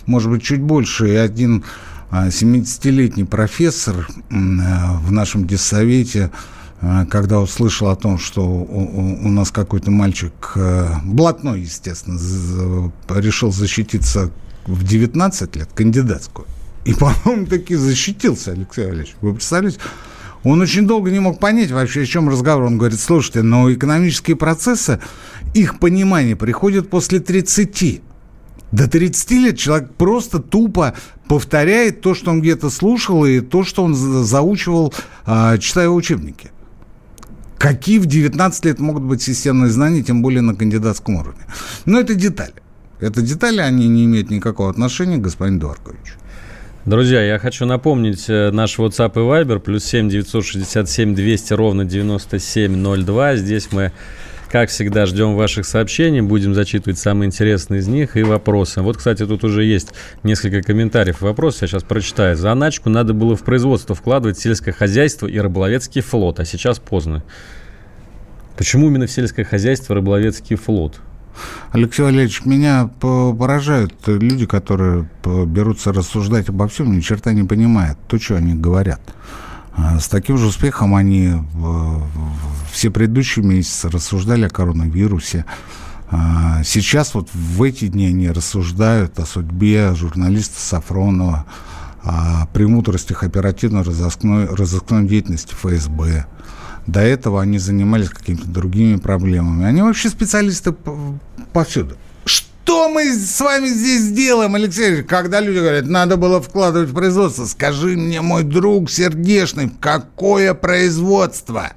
может 0.05 0.31
быть, 0.31 0.43
чуть 0.43 0.61
больше, 0.61 1.09
и 1.09 1.15
один 1.15 1.65
70-летний 2.09 3.23
а, 3.23 3.25
профессор 3.25 4.07
э, 4.07 4.13
в 4.29 5.11
нашем 5.11 5.45
диссовете 5.45 6.31
когда 7.09 7.39
услышал 7.39 7.89
о 7.89 7.95
том, 7.95 8.17
что 8.17 8.41
у, 8.45 9.29
нас 9.29 9.51
какой-то 9.51 9.89
мальчик, 9.89 10.33
э, 10.55 10.95
блатной, 11.05 11.61
естественно, 11.61 12.19
решил 13.09 13.51
защититься 13.51 14.31
в 14.65 14.83
19 14.83 15.55
лет, 15.55 15.69
кандидатскую. 15.73 16.45
И, 16.83 16.93
по-моему, 16.95 17.45
таки 17.45 17.75
защитился 17.75 18.51
Алексей 18.51 18.85
Валерьевич. 18.85 19.15
Вы 19.21 19.33
представляете? 19.33 19.79
Он 20.43 20.59
очень 20.59 20.85
долго 20.85 21.09
не 21.09 21.19
мог 21.19 21.39
понять 21.39 21.71
вообще, 21.71 22.01
о 22.01 22.05
чем 22.05 22.27
разговор. 22.27 22.63
Он 22.63 22.77
говорит, 22.77 22.99
слушайте, 22.99 23.43
но 23.43 23.71
экономические 23.71 24.35
процессы, 24.35 24.99
их 25.53 25.79
понимание 25.79 26.35
приходит 26.35 26.89
после 26.89 27.21
30. 27.21 28.01
До 28.73 28.89
30 28.89 29.31
лет 29.31 29.57
человек 29.57 29.93
просто 29.93 30.39
тупо 30.39 30.95
повторяет 31.29 32.01
то, 32.01 32.13
что 32.13 32.31
он 32.31 32.41
где-то 32.41 32.69
слушал, 32.69 33.23
и 33.23 33.39
то, 33.39 33.63
что 33.63 33.83
он 33.83 33.93
заучивал, 33.95 34.93
а, 35.25 35.57
читая 35.59 35.87
учебники. 35.87 36.51
Какие 37.63 37.97
в 37.99 38.07
19 38.07 38.65
лет 38.65 38.79
могут 38.79 39.03
быть 39.03 39.21
системные 39.21 39.69
знания, 39.69 40.03
тем 40.03 40.21
более 40.21 40.41
на 40.41 40.53
кандидатском 40.53 41.15
уровне? 41.15 41.39
Но 41.85 41.97
это 41.97 42.13
детали. 42.13 42.55
Это 42.99 43.21
детали, 43.21 43.61
они 43.61 43.87
не 43.87 44.03
имеют 44.03 44.29
никакого 44.29 44.69
отношения 44.69 45.15
к 45.15 45.21
господину 45.21 45.61
Дворковичу. 45.61 46.15
Друзья, 46.85 47.23
я 47.23 47.39
хочу 47.39 47.65
напомнить 47.65 48.25
э, 48.27 48.51
наш 48.51 48.77
WhatsApp 48.77 49.13
и 49.15 49.19
Viber, 49.19 49.59
плюс 49.59 49.85
7 49.85 50.09
967 50.09 51.15
200 51.15 51.53
ровно 51.53 51.85
9702. 51.85 53.37
Здесь 53.37 53.69
мы, 53.71 53.93
как 54.53 54.69
всегда, 54.69 55.07
ждем 55.07 55.33
ваших 55.33 55.65
сообщений, 55.65 56.21
будем 56.21 56.53
зачитывать 56.53 56.99
самые 56.99 57.25
интересные 57.25 57.79
из 57.79 57.87
них 57.87 58.15
и 58.15 58.21
вопросы. 58.21 58.83
Вот, 58.83 58.97
кстати, 58.97 59.25
тут 59.25 59.43
уже 59.43 59.63
есть 59.63 59.93
несколько 60.21 60.61
комментариев 60.61 61.23
и 61.23 61.25
вопросов, 61.25 61.63
я 61.63 61.67
сейчас 61.69 61.81
прочитаю. 61.81 62.35
За 62.35 62.43
Заначку 62.43 62.91
надо 62.91 63.15
было 63.15 63.35
в 63.35 63.41
производство 63.41 63.95
вкладывать 63.95 64.37
сельское 64.37 64.71
хозяйство 64.71 65.25
и 65.25 65.39
рыболовецкий 65.39 66.01
флот, 66.01 66.39
а 66.39 66.45
сейчас 66.45 66.77
поздно. 66.77 67.23
Почему 68.55 68.89
именно 68.89 69.07
в 69.07 69.11
сельское 69.11 69.43
хозяйство 69.43 69.95
рыболовецкий 69.95 70.55
флот? 70.55 71.01
Алексей 71.71 72.03
Валерьевич, 72.03 72.45
меня 72.45 72.91
поражают 72.99 73.95
люди, 74.05 74.45
которые 74.45 75.09
берутся 75.25 75.91
рассуждать 75.91 76.49
обо 76.49 76.67
всем, 76.67 76.95
ни 76.95 76.99
черта 76.99 77.33
не 77.33 77.41
понимают 77.41 77.97
то, 78.07 78.19
что 78.19 78.35
они 78.35 78.53
говорят. 78.53 79.01
А 79.75 79.99
с 79.99 80.07
таким 80.07 80.37
же 80.37 80.47
успехом 80.47 80.95
они 80.95 81.33
все 82.71 82.91
предыдущие 82.91 83.43
месяцы 83.43 83.89
рассуждали 83.89 84.45
о 84.45 84.49
коронавирусе. 84.49 85.45
А 86.09 86.63
сейчас 86.63 87.15
вот 87.15 87.29
в 87.33 87.63
эти 87.63 87.87
дни 87.87 88.05
они 88.07 88.29
рассуждают 88.29 89.19
о 89.19 89.25
судьбе 89.25 89.95
журналиста 89.95 90.59
Сафронова, 90.59 91.45
о 92.03 92.45
премудростях 92.53 93.23
оперативно-розыскной 93.23 94.45
розыскной 94.45 95.07
деятельности 95.07 95.55
ФСБ. 95.55 96.27
До 96.85 96.99
этого 96.99 97.41
они 97.41 97.57
занимались 97.57 98.09
какими-то 98.09 98.47
другими 98.47 98.97
проблемами. 98.97 99.65
Они 99.65 99.81
вообще 99.81 100.09
специалисты 100.09 100.75
повсюду. 101.53 101.95
Что 102.63 102.87
мы 102.87 103.13
с 103.13 103.41
вами 103.41 103.67
здесь 103.67 104.11
делаем, 104.11 104.55
Алексей 104.55 105.03
Когда 105.03 105.41
люди 105.41 105.59
говорят, 105.59 105.85
надо 105.85 106.15
было 106.15 106.41
вкладывать 106.41 106.89
в 106.89 106.93
производство, 106.93 107.45
скажи 107.45 107.97
мне, 107.97 108.21
мой 108.21 108.43
друг 108.43 108.89
сердечный, 108.89 109.69
какое 109.81 110.53
производство? 110.53 111.73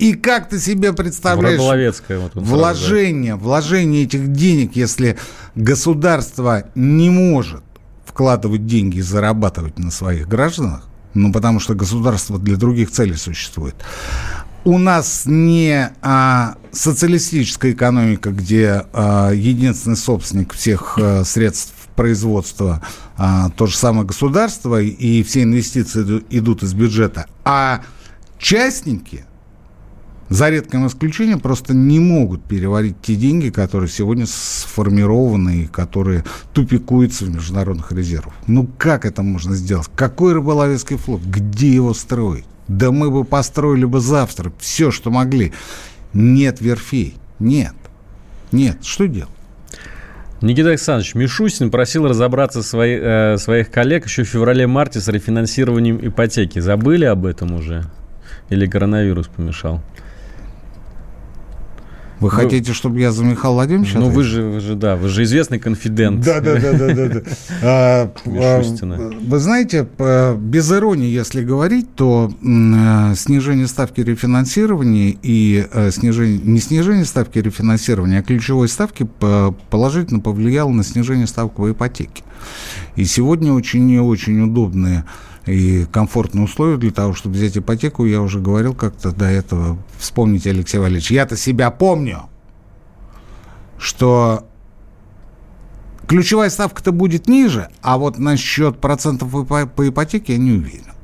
И 0.00 0.12
как 0.14 0.48
ты 0.48 0.58
себе 0.58 0.92
представляешь 0.92 1.60
вот 2.18 2.32
вложение, 2.34 3.36
вложение 3.36 4.04
этих 4.04 4.32
денег, 4.32 4.74
если 4.74 5.16
государство 5.54 6.64
не 6.74 7.10
может 7.10 7.62
вкладывать 8.04 8.66
деньги 8.66 8.98
и 8.98 9.02
зарабатывать 9.02 9.78
на 9.78 9.92
своих 9.92 10.28
гражданах, 10.28 10.84
ну, 11.14 11.32
потому 11.32 11.60
что 11.60 11.74
государство 11.74 12.38
для 12.38 12.56
других 12.56 12.90
целей 12.90 13.14
существует 13.14 13.76
у 14.64 14.78
нас 14.78 15.24
не 15.26 15.90
а, 16.02 16.56
социалистическая 16.72 17.72
экономика, 17.72 18.30
где 18.30 18.84
а, 18.92 19.30
единственный 19.30 19.96
собственник 19.96 20.54
всех 20.54 20.98
а, 20.98 21.24
средств 21.24 21.74
производства 21.94 22.82
а, 23.16 23.50
то 23.50 23.66
же 23.66 23.76
самое 23.76 24.06
государство, 24.06 24.80
и 24.80 25.22
все 25.22 25.42
инвестиции 25.42 26.22
идут 26.30 26.62
из 26.62 26.74
бюджета, 26.74 27.26
а 27.44 27.82
частники, 28.38 29.26
за 30.30 30.48
редким 30.48 30.86
исключением, 30.86 31.40
просто 31.40 31.74
не 31.74 32.00
могут 32.00 32.42
переварить 32.44 33.00
те 33.02 33.14
деньги, 33.14 33.50
которые 33.50 33.90
сегодня 33.90 34.26
сформированы 34.26 35.64
и 35.64 35.66
которые 35.66 36.24
тупикуются 36.54 37.26
в 37.26 37.30
международных 37.30 37.92
резервах. 37.92 38.34
Ну, 38.46 38.66
как 38.78 39.04
это 39.04 39.22
можно 39.22 39.54
сделать? 39.54 39.88
Какой 39.94 40.32
рыболовецкий 40.32 40.96
флот? 40.96 41.20
Где 41.22 41.72
его 41.72 41.92
строить? 41.92 42.46
Да 42.68 42.90
мы 42.92 43.10
бы 43.10 43.24
построили 43.24 43.84
бы 43.84 44.00
завтра 44.00 44.52
все, 44.58 44.90
что 44.90 45.10
могли. 45.10 45.52
Нет 46.12 46.60
верфей. 46.60 47.14
Нет. 47.38 47.74
Нет. 48.52 48.78
Что 48.82 49.06
делать? 49.06 49.30
Никита 50.40 50.68
Александрович, 50.68 51.14
Мишустин 51.14 51.70
просил 51.70 52.06
разобраться 52.06 52.62
свои, 52.62 52.98
э, 53.00 53.36
своих 53.38 53.70
коллег 53.70 54.04
еще 54.04 54.24
в 54.24 54.28
феврале-марте 54.28 55.00
с 55.00 55.08
рефинансированием 55.08 55.98
ипотеки. 56.06 56.58
Забыли 56.58 57.06
об 57.06 57.24
этом 57.24 57.54
уже? 57.54 57.84
Или 58.50 58.66
коронавирус 58.66 59.28
помешал? 59.28 59.80
Вы, 62.20 62.28
вы 62.28 62.30
хотите, 62.30 62.72
чтобы 62.72 63.00
я 63.00 63.12
за 63.12 63.24
Михаила 63.24 63.54
Владимировича? 63.54 63.98
Ну, 63.98 64.08
вы 64.08 64.22
же, 64.22 64.42
вы 64.42 64.60
же, 64.60 64.74
да, 64.74 64.96
вы 64.96 65.08
же 65.08 65.24
известный 65.24 65.58
конфидент. 65.58 66.20
Да, 66.24 66.40
да, 66.40 66.56
да, 66.56 66.72
да, 66.72 66.94
да. 66.94 67.20
А, 67.62 68.10
а, 68.26 68.62
вы 69.20 69.38
знаете, 69.38 69.86
без 70.38 70.72
иронии, 70.72 71.08
если 71.08 71.42
говорить, 71.42 71.94
то 71.94 72.30
э, 72.42 73.14
снижение 73.16 73.66
ставки 73.66 74.00
рефинансирования 74.00 75.16
и 75.22 75.66
э, 75.72 75.90
снижение, 75.90 76.38
не 76.38 76.60
снижение 76.60 77.04
ставки 77.04 77.38
рефинансирования, 77.38 78.20
а 78.20 78.22
ключевой 78.22 78.68
ставки 78.68 79.06
положительно 79.70 80.20
повлияло 80.20 80.70
на 80.70 80.84
снижение 80.84 81.26
ставок 81.26 81.54
по 81.54 81.70
ипотеке. 81.70 82.22
И 82.96 83.04
сегодня 83.04 83.52
очень 83.52 83.90
и 83.90 83.98
очень 83.98 84.40
удобные 84.40 85.04
и 85.46 85.86
комфортные 85.90 86.44
условия 86.44 86.76
для 86.76 86.90
того, 86.90 87.14
чтобы 87.14 87.36
взять 87.36 87.56
ипотеку, 87.58 88.04
я 88.06 88.20
уже 88.22 88.40
говорил 88.40 88.74
как-то 88.74 89.12
до 89.12 89.26
этого. 89.26 89.78
Вспомните, 89.98 90.50
Алексей 90.50 90.78
Валерьевич, 90.78 91.10
я-то 91.10 91.36
себя 91.36 91.70
помню, 91.70 92.22
что 93.78 94.46
ключевая 96.06 96.50
ставка-то 96.50 96.92
будет 96.92 97.28
ниже, 97.28 97.68
а 97.82 97.98
вот 97.98 98.18
насчет 98.18 98.80
процентов 98.80 99.46
по 99.46 99.88
ипотеке 99.88 100.34
я 100.34 100.38
не 100.38 100.52
уверен. 100.52 100.94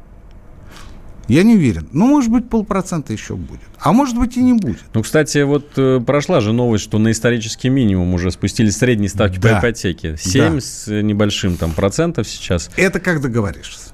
Я 1.31 1.45
не 1.45 1.55
уверен. 1.55 1.89
Ну, 1.93 2.09
может 2.09 2.29
быть, 2.29 2.49
полпроцента 2.49 3.13
еще 3.13 3.37
будет. 3.37 3.61
А 3.79 3.93
может 3.93 4.19
быть, 4.19 4.37
и 4.37 4.43
не 4.43 4.55
будет. 4.55 4.83
Ну, 4.93 5.03
кстати, 5.05 5.43
вот 5.43 5.65
э, 5.77 6.01
прошла 6.05 6.41
же 6.41 6.53
новость, 6.53 6.83
что 6.83 6.99
на 6.99 7.13
исторический 7.13 7.69
минимум 7.69 8.13
уже 8.15 8.33
спустили 8.33 8.69
средние 8.71 9.09
ставки 9.09 9.39
да. 9.39 9.55
по 9.55 9.61
ипотеке. 9.61 10.17
7 10.19 10.55
да. 10.55 10.61
с 10.61 10.89
небольшим 10.89 11.57
там 11.57 11.71
процентов 11.71 12.27
сейчас. 12.27 12.69
Это 12.77 12.99
как 12.99 13.21
договоришься. 13.21 13.90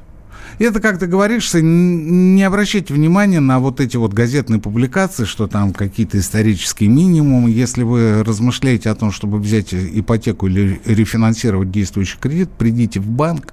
И 0.59 0.65
это, 0.65 0.81
как 0.81 0.99
ты 0.99 1.07
говоришь, 1.07 1.53
не 1.53 2.43
обращайте 2.43 2.95
внимания 2.95 3.41
на 3.41 3.59
вот 3.61 3.81
эти 3.81 3.99
вот 3.99 4.15
газетные 4.15 4.59
публикации, 4.59 5.25
что 5.25 5.47
там 5.47 5.75
какие-то 5.75 6.19
исторические 6.19 6.89
минимумы. 6.89 7.51
Если 7.51 7.83
вы 7.83 8.25
размышляете 8.25 8.89
о 8.89 8.95
том, 8.95 9.13
чтобы 9.13 9.39
взять 9.39 9.75
ипотеку 9.75 10.47
или 10.47 10.81
рефинансировать 10.87 11.71
действующий 11.71 12.19
кредит, 12.19 12.51
придите 12.57 13.01
в 13.01 13.09
банк, 13.09 13.53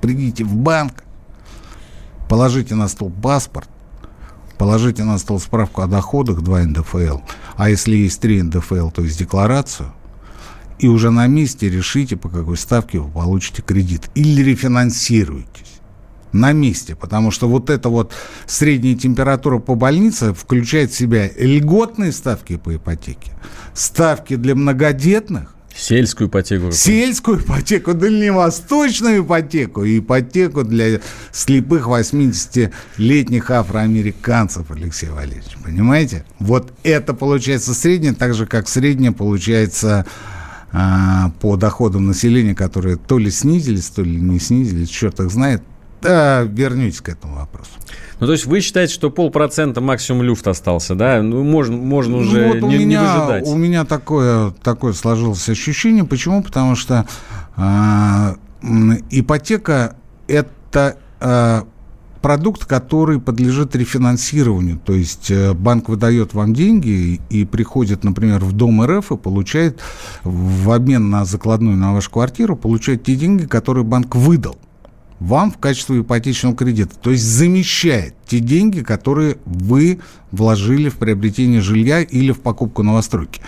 придите 0.00 0.44
в 0.44 0.54
банк, 0.54 1.02
положите 2.28 2.76
на 2.76 2.86
стол 2.86 3.10
паспорт, 3.10 3.68
положите 4.56 5.02
на 5.02 5.18
стол 5.18 5.40
справку 5.40 5.82
о 5.82 5.88
доходах 5.88 6.42
2 6.42 6.62
НДФЛ, 6.62 7.18
а 7.56 7.70
если 7.70 7.96
есть 7.96 8.20
3 8.20 8.42
НДФЛ, 8.42 8.90
то 8.90 9.02
есть 9.02 9.18
декларацию, 9.18 9.92
и 10.78 10.86
уже 10.86 11.10
на 11.10 11.26
месте 11.26 11.68
решите, 11.68 12.16
по 12.16 12.28
какой 12.28 12.56
ставке 12.56 13.00
вы 13.00 13.10
получите 13.10 13.62
кредит. 13.62 14.10
Или 14.14 14.42
рефинансируетесь 14.42 15.75
на 16.32 16.52
месте, 16.52 16.94
потому 16.96 17.30
что 17.30 17.48
вот 17.48 17.70
эта 17.70 17.88
вот 17.88 18.12
средняя 18.46 18.96
температура 18.96 19.58
по 19.58 19.74
больнице 19.74 20.34
включает 20.34 20.90
в 20.90 20.96
себя 20.96 21.30
льготные 21.36 22.12
ставки 22.12 22.56
по 22.56 22.76
ипотеке, 22.76 23.32
ставки 23.74 24.36
для 24.36 24.54
многодетных, 24.54 25.56
Сельскую 25.76 26.28
ипотеку. 26.30 26.72
Сельскую 26.72 27.38
ипотеку, 27.38 27.92
дальневосточную 27.92 29.22
ипотеку 29.22 29.84
и 29.84 29.98
ипотеку 29.98 30.64
для 30.64 31.00
слепых 31.32 31.86
80-летних 31.86 33.50
афроамериканцев, 33.50 34.70
Алексей 34.70 35.10
Валерьевич. 35.10 35.56
Понимаете? 35.62 36.24
Вот 36.38 36.72
это 36.82 37.12
получается 37.12 37.74
среднее, 37.74 38.14
так 38.14 38.32
же, 38.32 38.46
как 38.46 38.68
среднее 38.68 39.12
получается 39.12 40.06
а, 40.72 41.30
по 41.40 41.56
доходам 41.56 42.06
населения, 42.06 42.54
которые 42.54 42.96
то 42.96 43.18
ли 43.18 43.30
снизились, 43.30 43.88
то 43.88 44.02
ли 44.02 44.16
не 44.16 44.40
снизились, 44.40 44.88
черт 44.88 45.20
их 45.20 45.30
знает. 45.30 45.62
Да, 46.02 46.42
вернитесь 46.42 47.00
к 47.00 47.08
этому 47.08 47.36
вопросу. 47.36 47.70
Ну, 48.18 48.26
то 48.26 48.32
есть 48.32 48.46
вы 48.46 48.60
считаете, 48.60 48.94
что 48.94 49.10
полпроцента 49.10 49.80
максимум 49.80 50.22
люфт 50.22 50.46
остался, 50.48 50.94
да? 50.94 51.22
Ну, 51.22 51.42
можно, 51.42 51.76
можно 51.76 52.16
уже 52.18 52.46
ну, 52.46 52.60
вот 52.60 52.70
не, 52.70 52.78
меня, 52.78 53.00
не 53.00 53.06
выжидать. 53.06 53.46
У 53.46 53.56
меня 53.56 53.84
такое, 53.84 54.52
такое 54.62 54.92
сложилось 54.94 55.48
ощущение. 55.48 56.04
Почему? 56.04 56.42
Потому 56.42 56.76
что 56.76 57.06
э, 57.56 58.34
ипотека– 59.10 59.96
это 60.28 60.96
э, 61.20 61.62
продукт, 62.22 62.64
который 62.64 63.20
подлежит 63.20 63.76
рефинансированию. 63.76 64.78
То 64.78 64.94
есть 64.94 65.30
э, 65.30 65.52
банк 65.52 65.90
выдает 65.90 66.32
вам 66.32 66.54
деньги 66.54 67.20
и 67.28 67.44
приходит, 67.44 68.02
например, 68.02 68.42
в 68.44 68.52
Дом 68.52 68.82
РФ 68.82 69.12
и 69.12 69.16
получает 69.16 69.80
в 70.24 70.70
обмен 70.70 71.10
на 71.10 71.24
закладную 71.24 71.76
на 71.76 71.92
вашу 71.92 72.10
квартиру, 72.10 72.56
получает 72.56 73.04
те 73.04 73.14
деньги, 73.14 73.44
которые 73.44 73.84
банк 73.84 74.14
выдал 74.16 74.56
вам 75.20 75.50
в 75.50 75.58
качестве 75.58 76.00
ипотечного 76.00 76.54
кредита. 76.54 76.94
То 76.96 77.10
есть 77.10 77.24
замещает 77.24 78.14
те 78.26 78.40
деньги, 78.40 78.82
которые 78.82 79.38
вы 79.44 80.00
вложили 80.30 80.88
в 80.88 80.96
приобретение 80.96 81.60
жилья 81.60 82.00
или 82.02 82.32
в 82.32 82.40
покупку 82.40 82.82
новостройки. 82.82 83.40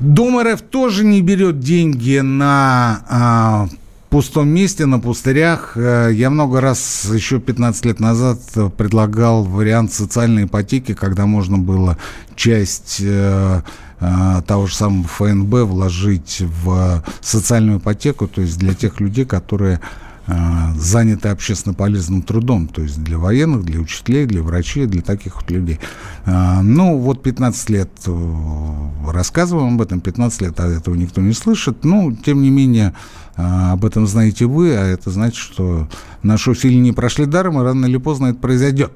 Дом 0.00 0.40
РФ 0.40 0.60
тоже 0.62 1.04
не 1.04 1.22
берет 1.22 1.60
деньги 1.60 2.18
на 2.18 3.04
а, 3.08 3.68
пустом 4.14 4.48
месте, 4.48 4.86
на 4.86 5.00
пустырях. 5.00 5.72
Э, 5.76 6.08
я 6.12 6.30
много 6.30 6.60
раз 6.60 7.10
еще 7.12 7.40
15 7.40 7.84
лет 7.84 7.98
назад 7.98 8.38
предлагал 8.76 9.42
вариант 9.42 9.92
социальной 9.92 10.44
ипотеки, 10.44 10.94
когда 10.94 11.26
можно 11.26 11.58
было 11.58 11.98
часть 12.36 12.98
э, 13.00 13.62
э, 13.98 14.42
того 14.46 14.66
же 14.66 14.74
самого 14.76 15.08
ФНБ 15.08 15.68
вложить 15.68 16.42
в 16.62 17.02
социальную 17.22 17.80
ипотеку, 17.80 18.28
то 18.28 18.40
есть 18.40 18.56
для 18.56 18.74
тех 18.74 19.00
людей, 19.00 19.24
которые 19.24 19.80
заняты 20.26 21.28
общественно 21.28 21.74
полезным 21.74 22.22
трудом, 22.22 22.66
то 22.66 22.82
есть 22.82 23.02
для 23.02 23.18
военных, 23.18 23.64
для 23.64 23.80
учителей, 23.80 24.26
для 24.26 24.42
врачей, 24.42 24.86
для 24.86 25.02
таких 25.02 25.36
вот 25.36 25.50
людей. 25.50 25.78
Э, 26.24 26.60
ну, 26.62 26.96
вот 26.98 27.22
15 27.22 27.70
лет 27.70 27.90
э, 28.06 29.10
рассказываем 29.10 29.74
об 29.74 29.82
этом, 29.82 30.00
15 30.00 30.40
лет 30.40 30.60
а 30.60 30.66
этого 30.66 30.94
никто 30.94 31.20
не 31.20 31.34
слышит, 31.34 31.84
ну, 31.84 32.12
тем 32.12 32.42
не 32.42 32.50
менее, 32.50 32.94
об 33.36 33.84
этом 33.84 34.06
знаете 34.06 34.46
вы, 34.46 34.74
а 34.76 34.84
это 34.84 35.10
значит, 35.10 35.36
что 35.36 35.88
наши 36.22 36.50
усилия 36.50 36.78
не 36.78 36.92
прошли 36.92 37.26
даром, 37.26 37.60
и 37.60 37.64
рано 37.64 37.86
или 37.86 37.96
поздно 37.96 38.26
это 38.26 38.38
произойдет. 38.38 38.92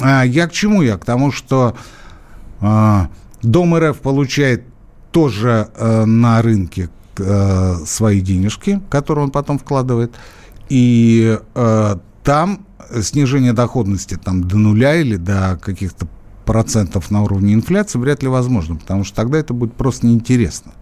А 0.00 0.24
я 0.24 0.48
к 0.48 0.52
чему 0.52 0.82
я? 0.82 0.96
К 0.96 1.04
тому, 1.04 1.30
что 1.30 1.76
Дом 3.42 3.76
РФ 3.76 3.98
получает 3.98 4.64
тоже 5.10 5.68
э, 5.76 6.04
на 6.04 6.42
рынке 6.42 6.88
э, 7.18 7.74
свои 7.84 8.20
денежки, 8.20 8.80
которые 8.88 9.24
он 9.24 9.30
потом 9.30 9.58
вкладывает. 9.58 10.14
И 10.68 11.38
э, 11.54 11.96
там 12.22 12.66
снижение 13.00 13.52
доходности 13.52 14.18
там, 14.22 14.44
до 14.44 14.56
нуля 14.56 14.96
или 14.96 15.16
до 15.16 15.58
каких-то 15.62 16.06
процентов 16.44 17.10
на 17.10 17.22
уровне 17.22 17.54
инфляции 17.54 17.98
вряд 17.98 18.22
ли 18.22 18.28
возможно, 18.28 18.76
потому 18.76 19.04
что 19.04 19.16
тогда 19.16 19.38
это 19.38 19.54
будет 19.54 19.74
просто 19.74 20.06
неинтересно. 20.06 20.72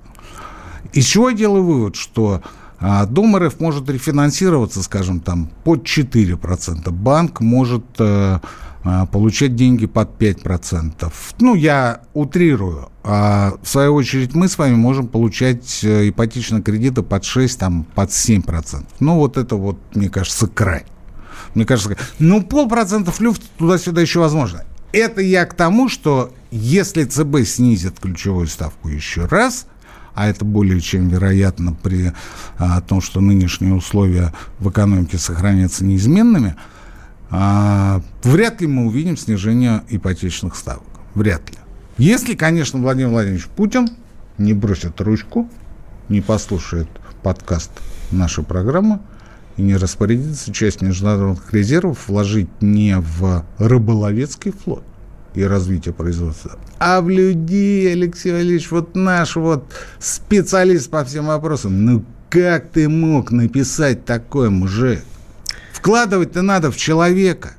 Из 0.93 1.05
чего 1.05 1.31
я 1.31 1.37
делаю 1.37 1.64
вывод, 1.64 1.97
что 1.97 2.43
а, 2.81 3.07
Дом 3.07 3.37
РФ 3.37 3.61
может 3.61 3.88
рефинансироваться, 3.88 4.83
скажем, 4.83 5.21
там, 5.21 5.51
под 5.64 5.85
4%. 5.85 6.90
Банк 6.90 7.40
может 7.40 7.85
а, 7.99 8.40
получать 9.12 9.55
деньги 9.57 9.87
под 9.87 10.21
5%. 10.21 11.12
Ну, 11.40 11.55
я 11.55 12.03
утрирую. 12.14 12.90
А 13.03 13.55
в 13.62 13.69
свою 13.69 13.95
очередь 13.95 14.35
мы 14.35 14.49
с 14.49 14.59
вами 14.59 14.75
можем 14.75 15.09
получать 15.09 15.83
э, 15.83 16.11
ипотечные 16.11 16.62
кредиты 16.62 17.03
под 17.03 17.25
6, 17.25 17.59
там, 17.59 17.85
под 17.95 18.11
7%. 18.11 18.85
Ну, 19.01 19.16
вот 19.16 19.37
это 19.37 19.57
вот, 19.57 19.79
мне 19.95 20.11
кажется, 20.11 20.47
край. 20.47 20.85
Мне 21.55 21.64
кажется, 21.64 21.97
ну, 22.19 22.43
полпроцента 22.43 23.12
люфт 23.19 23.43
туда-сюда 23.59 24.01
еще 24.03 24.21
возможно. 24.21 24.64
Это 24.93 25.21
я 25.21 25.45
к 25.47 25.55
тому, 25.55 25.88
что 25.88 26.33
если 26.51 27.05
ЦБ 27.05 27.47
снизит 27.47 28.01
ключевую 28.01 28.47
ставку 28.49 28.88
еще 28.88 29.27
раз, 29.27 29.66
а 30.14 30.29
это 30.29 30.45
более 30.45 30.81
чем 30.81 31.09
вероятно 31.09 31.73
при 31.73 32.12
а, 32.59 32.81
том, 32.81 33.01
что 33.01 33.21
нынешние 33.21 33.75
условия 33.75 34.33
в 34.59 34.69
экономике 34.69 35.16
сохранятся 35.19 35.85
неизменными, 35.85 36.57
а, 37.31 38.03
вряд 38.23 38.61
ли 38.61 38.66
мы 38.66 38.87
увидим 38.87 39.16
снижение 39.16 39.83
ипотечных 39.88 40.57
ставок. 40.57 40.85
Вряд 41.14 41.49
ли. 41.51 41.57
Если, 41.99 42.35
конечно, 42.35 42.81
Владимир 42.81 43.11
Владимирович 43.11 43.47
Путин 43.47 43.88
не 44.38 44.53
бросит 44.53 45.01
ручку, 45.01 45.49
не 46.09 46.21
послушает 46.21 46.88
подкаст 47.23 47.71
нашей 48.11 48.43
программы 48.43 49.01
и 49.57 49.62
не 49.62 49.77
распорядится 49.77 50.53
часть 50.53 50.83
международных 50.83 51.53
резервов 51.53 52.09
вложить 52.09 52.49
не 52.61 52.97
в 52.99 53.45
рыболовецкий 53.59 54.53
флот 54.53 54.83
и 55.35 55.45
развитие 55.45 55.95
производства, 55.95 56.59
а 56.79 57.01
в 57.01 57.09
людей, 57.09 57.93
Алексей 57.93 58.33
Валерьевич, 58.33 58.71
вот 58.71 58.97
наш 58.97 59.37
вот 59.37 59.71
специалист 59.99 60.90
по 60.90 61.05
всем 61.05 61.27
вопросам. 61.27 61.85
Ну 61.85 62.05
как 62.31 62.71
ты 62.71 62.88
мог 62.88 63.31
написать 63.31 64.05
такое, 64.05 64.51
мужик? 64.51 65.03
Вкладывать-то 65.81 66.43
надо 66.43 66.71
в 66.71 66.77
человека, 66.77 67.55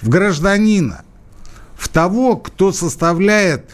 в 0.00 0.08
гражданина, 0.08 1.02
в 1.76 1.88
того, 1.88 2.36
кто 2.36 2.72
составляет, 2.72 3.70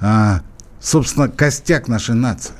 а, 0.00 0.42
собственно, 0.80 1.28
костяк 1.28 1.88
нашей 1.88 2.14
нации 2.14 2.54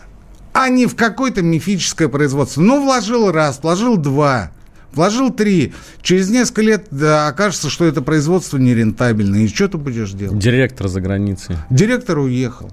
а 0.55 0.69
не 0.69 0.87
в 0.87 0.95
какое-то 0.95 1.43
мифическое 1.43 2.09
производство. 2.09 2.63
Ну, 2.63 2.83
вложил 2.83 3.31
раз, 3.33 3.59
вложил 3.61 3.97
два, 3.97 4.53
вложил 4.93 5.31
три. 5.31 5.75
Через 6.01 6.31
несколько 6.31 6.63
лет 6.63 6.87
да, 6.93 7.27
окажется, 7.27 7.69
что 7.69 7.85
это 7.85 8.01
производство 8.03 8.57
нерентабельное. 8.57 9.41
И 9.41 9.49
что 9.49 9.69
ты 9.69 9.79
будешь 9.79 10.13
делать? 10.13 10.39
Директор 10.39 10.87
за 10.87 11.01
границей. 11.01 11.57
Директор 11.71 12.19
уехал. 12.19 12.71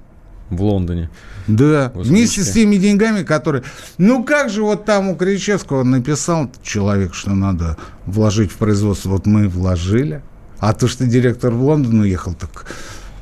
В 0.52 0.62
Лондоне. 0.62 1.10
Да, 1.48 1.92
вместе 1.96 2.44
с 2.44 2.52
теми 2.52 2.76
деньгами, 2.76 3.24
которые... 3.24 3.64
Ну, 3.98 4.24
как 4.24 4.50
же 4.50 4.62
вот 4.62 4.86
там 4.86 5.10
у 5.10 5.16
Кричевского 5.16 5.84
написал 5.84 6.52
человек, 6.62 7.14
что 7.14 7.32
надо 7.32 7.78
вложить 8.06 8.52
в 8.52 8.58
производство. 8.58 9.10
Вот 9.10 9.26
мы 9.26 9.48
вложили. 9.48 10.22
А 10.60 10.74
то, 10.74 10.88
что 10.88 11.08
директор 11.08 11.52
в 11.52 11.64
Лондон 11.64 12.02
уехал, 12.02 12.34
так 12.34 12.68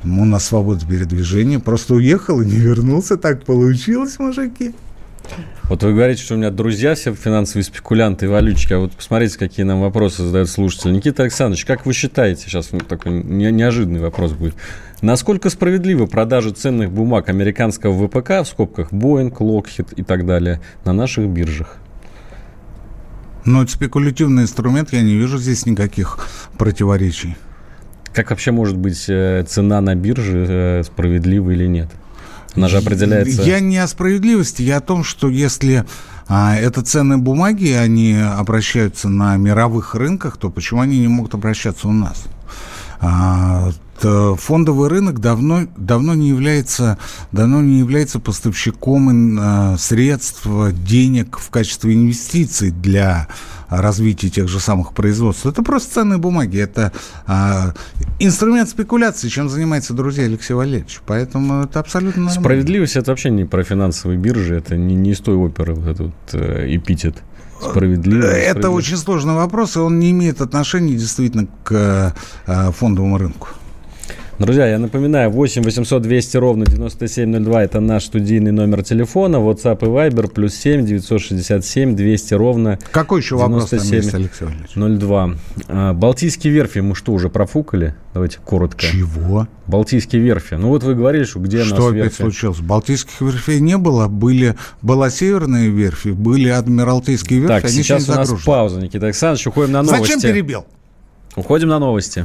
ему 0.04 0.24
на 0.24 0.38
свободу 0.38 0.86
передвижения, 0.86 1.58
просто 1.58 1.94
уехал 1.94 2.40
и 2.42 2.46
не 2.46 2.56
вернулся. 2.56 3.16
Так 3.16 3.44
получилось, 3.44 4.18
мужики. 4.18 4.74
Вот 5.64 5.82
вы 5.82 5.92
говорите, 5.92 6.22
что 6.22 6.34
у 6.34 6.36
меня 6.36 6.50
друзья 6.50 6.94
все 6.94 7.14
финансовые 7.14 7.64
спекулянты 7.64 8.26
и 8.26 8.28
валютчики, 8.28 8.72
а 8.72 8.78
вот 8.78 8.92
посмотрите, 8.92 9.38
какие 9.38 9.64
нам 9.64 9.80
вопросы 9.80 10.24
задают 10.24 10.48
слушатели. 10.50 10.92
Никита 10.92 11.22
Александрович, 11.22 11.64
как 11.64 11.86
вы 11.86 11.92
считаете, 11.92 12.42
сейчас 12.42 12.70
такой 12.88 13.12
неожиданный 13.22 14.00
вопрос 14.00 14.32
будет, 14.32 14.54
насколько 15.00 15.48
справедливы 15.50 16.06
продажи 16.06 16.50
ценных 16.50 16.90
бумаг 16.90 17.28
американского 17.28 18.06
ВПК, 18.06 18.42
в 18.42 18.46
скобках 18.46 18.92
Boeing, 18.92 19.30
Lockheed 19.36 19.94
и 19.94 20.02
так 20.02 20.26
далее, 20.26 20.60
на 20.84 20.92
наших 20.92 21.28
биржах? 21.28 21.76
Ну, 23.44 23.62
это 23.62 23.72
спекулятивный 23.72 24.42
инструмент, 24.42 24.92
я 24.92 25.02
не 25.02 25.14
вижу 25.14 25.38
здесь 25.38 25.64
никаких 25.66 26.26
противоречий. 26.58 27.36
Как 28.12 28.30
вообще 28.30 28.50
может 28.50 28.76
быть 28.76 29.04
э, 29.08 29.44
цена 29.46 29.80
на 29.80 29.94
бирже 29.94 30.46
э, 30.48 30.82
справедлива 30.84 31.50
или 31.50 31.66
нет? 31.66 31.88
Она 32.54 32.68
же 32.68 32.78
определяется... 32.78 33.42
Я 33.42 33.60
не 33.60 33.78
о 33.78 33.86
справедливости, 33.86 34.62
я 34.62 34.78
о 34.78 34.80
том, 34.80 35.04
что 35.04 35.28
если 35.28 35.84
а, 36.28 36.56
это 36.56 36.82
ценные 36.82 37.18
бумаги, 37.18 37.68
они 37.70 38.14
обращаются 38.14 39.08
на 39.08 39.36
мировых 39.36 39.94
рынках, 39.94 40.36
то 40.36 40.50
почему 40.50 40.80
они 40.80 40.98
не 41.00 41.08
могут 41.08 41.34
обращаться 41.34 41.88
у 41.88 41.92
нас? 41.92 42.24
А, 43.00 43.70
фондовый 44.38 44.88
рынок 44.88 45.20
давно, 45.20 45.66
давно, 45.76 46.14
не 46.14 46.28
является, 46.28 46.98
давно 47.32 47.60
не 47.62 47.78
является 47.78 48.18
поставщиком 48.18 49.38
а, 49.40 49.76
средств, 49.78 50.46
денег 50.84 51.38
в 51.38 51.50
качестве 51.50 51.94
инвестиций 51.94 52.70
для 52.70 53.28
развитии 53.68 54.28
тех 54.28 54.48
же 54.48 54.60
самых 54.60 54.92
производств. 54.92 55.46
Это 55.46 55.62
просто 55.62 55.94
ценные 55.94 56.18
бумаги, 56.18 56.58
это 56.58 56.92
а, 57.26 57.74
инструмент 58.20 58.68
спекуляции, 58.68 59.28
чем 59.28 59.48
занимается 59.48 59.94
друзья 59.94 60.24
Алексей 60.24 60.54
Валерьевич. 60.54 61.00
Поэтому 61.06 61.64
это 61.64 61.80
абсолютно 61.80 62.22
нормально. 62.22 62.40
Справедливость 62.40 62.96
это 62.96 63.10
вообще 63.10 63.30
не 63.30 63.44
про 63.44 63.64
финансовые 63.64 64.18
биржи, 64.18 64.54
это 64.54 64.76
не, 64.76 64.94
не 64.94 65.12
из 65.12 65.20
той 65.20 65.34
оперы 65.34 65.74
вот 65.74 65.86
этот 65.88 66.12
э, 66.32 66.76
эпитет. 66.76 67.22
Справедливо. 67.60 68.24
Это 68.24 68.70
очень 68.70 68.96
сложный 68.96 69.34
вопрос, 69.34 69.76
и 69.76 69.80
он 69.80 69.98
не 69.98 70.12
имеет 70.12 70.40
отношения 70.40 70.94
действительно 70.94 71.46
к 71.64 72.14
э, 72.46 72.72
фондовому 72.72 73.18
рынку. 73.18 73.48
Друзья, 74.40 74.66
я 74.66 74.78
напоминаю, 74.78 75.28
8 75.30 75.62
800 75.62 76.00
200 76.00 76.36
ровно 76.38 76.64
9702 76.64 77.62
это 77.62 77.80
наш 77.80 78.06
студийный 78.06 78.52
номер 78.52 78.82
телефона, 78.82 79.36
WhatsApp 79.36 79.84
и 79.84 79.88
Viber, 79.88 80.28
плюс 80.28 80.54
7 80.54 80.86
967 80.86 81.94
200 81.94 82.34
ровно 82.34 82.78
Какой 82.90 83.20
еще 83.20 83.36
97 83.36 84.02
вопрос 84.10 84.98
02. 84.98 85.34
А, 85.68 85.92
Балтийские 85.92 86.54
верфи 86.54 86.78
мы 86.78 86.94
что, 86.94 87.12
уже 87.12 87.28
профукали? 87.28 87.94
Давайте 88.14 88.38
коротко. 88.42 88.80
Чего? 88.80 89.46
Балтийские 89.66 90.22
верфи. 90.22 90.54
Ну 90.54 90.68
вот 90.68 90.84
вы 90.84 90.94
говорили, 90.94 91.24
что 91.24 91.38
где 91.40 91.62
что 91.62 91.74
нас 91.74 91.84
опять 91.84 92.04
верфи? 92.04 92.16
случилось? 92.16 92.60
Балтийских 92.60 93.20
верфей 93.20 93.60
не 93.60 93.76
было. 93.76 94.08
Были, 94.08 94.56
была 94.80 95.10
северные 95.10 95.68
верфи, 95.68 96.08
были 96.12 96.48
адмиралтейские 96.48 97.40
верфи. 97.40 97.60
Так, 97.60 97.64
Они 97.66 97.82
сейчас 97.82 98.08
у 98.08 98.12
нас 98.12 98.32
пауза, 98.46 98.80
Никита 98.80 99.04
Александрович. 99.04 99.46
Уходим 99.48 99.72
на 99.72 99.82
новости. 99.82 100.14
Зачем 100.14 100.20
перебил? 100.22 100.64
Уходим 101.36 101.68
на 101.68 101.78
новости. 101.78 102.24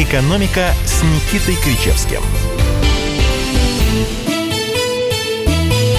«Экономика» 0.00 0.70
с 0.86 1.02
Никитой 1.02 1.56
Кричевским. 1.62 2.20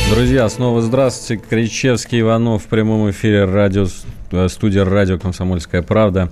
Друзья, 0.09 0.49
снова 0.49 0.81
здравствуйте. 0.81 1.43
Кричевский, 1.47 2.21
Иванов 2.21 2.63
в 2.63 2.65
прямом 2.65 3.11
эфире 3.11 3.45
радио, 3.45 3.85
э, 4.31 4.47
студия 4.49 4.85
радио 4.85 5.19
«Комсомольская 5.19 5.83
правда». 5.83 6.31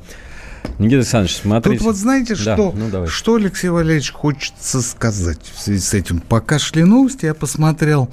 Никита 0.80 1.02
Александрович, 1.02 1.36
смотрите. 1.36 1.78
Тут 1.78 1.86
вот 1.86 1.96
знаете, 1.96 2.36
да, 2.44 2.56
что, 2.56 2.74
ну, 2.76 3.08
что 3.08 3.36
Алексей 3.36 3.70
Валерьевич 3.70 4.14
хочется 4.14 4.82
сказать 4.82 5.40
в 5.54 5.62
связи 5.62 5.80
с 5.80 5.94
этим? 5.94 6.22
Пока 6.22 6.58
шли 6.58 6.84
новости, 6.84 7.26
я 7.26 7.36
посмотрел 7.36 8.10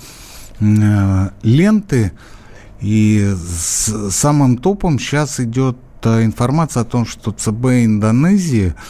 э, 0.60 1.30
ленты, 1.42 2.12
и 2.82 3.32
с 3.34 4.10
самым 4.10 4.58
топом 4.58 4.98
сейчас 4.98 5.40
идет 5.40 5.78
э, 6.02 6.24
информация 6.24 6.82
о 6.82 6.84
том, 6.84 7.06
что 7.06 7.32
ЦБ 7.32 7.64
Индонезии– 7.84 8.74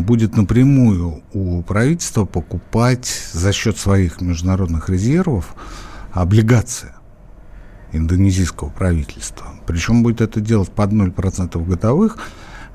будет 0.00 0.36
напрямую 0.36 1.22
у 1.32 1.62
правительства 1.62 2.24
покупать 2.24 3.06
за 3.32 3.52
счет 3.52 3.76
своих 3.76 4.20
международных 4.20 4.88
резервов 4.88 5.54
облигации 6.12 6.92
индонезийского 7.92 8.70
правительства. 8.70 9.46
Причем 9.66 10.02
будет 10.02 10.20
это 10.20 10.40
делать 10.40 10.70
под 10.70 10.92
0% 10.92 11.64
годовых. 11.64 12.18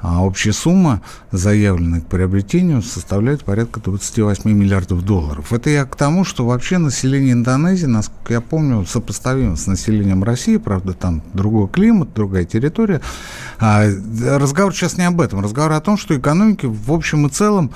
А 0.02 0.24
общая 0.24 0.54
сумма, 0.54 1.02
заявленная 1.32 2.02
к 2.02 2.06
приобретению, 2.08 2.82
составляет 2.82 3.44
порядка 3.44 3.82
28 3.82 4.50
миллиардов 4.50 5.04
долларов. 5.04 5.52
Это 5.52 5.70
я 5.70 5.86
к 5.86 5.96
тому, 5.96 6.24
что 6.24 6.46
вообще 6.46 6.78
население 6.78 7.34
Индонезии, 7.34 7.86
насколько 7.86 8.34
я 8.34 8.42
помню, 8.42 8.86
сопоставимо 8.86 9.56
с 9.58 9.68
населением 9.68 10.24
России, 10.24 10.58
правда, 10.58 10.94
там 10.94 11.22
другой 11.34 11.68
климат, 11.68 12.14
другая 12.14 12.46
территория. 12.46 13.02
А 13.60 13.86
разговор 14.26 14.74
сейчас 14.74 14.98
не 14.98 15.04
об 15.04 15.20
этом. 15.20 15.42
Разговор 15.42 15.74
о 15.74 15.82
том, 15.82 15.98
что 15.98 16.18
экономики 16.18 16.66
в 16.66 16.92
общем 16.94 17.28
и 17.28 17.30
целом 17.30 17.72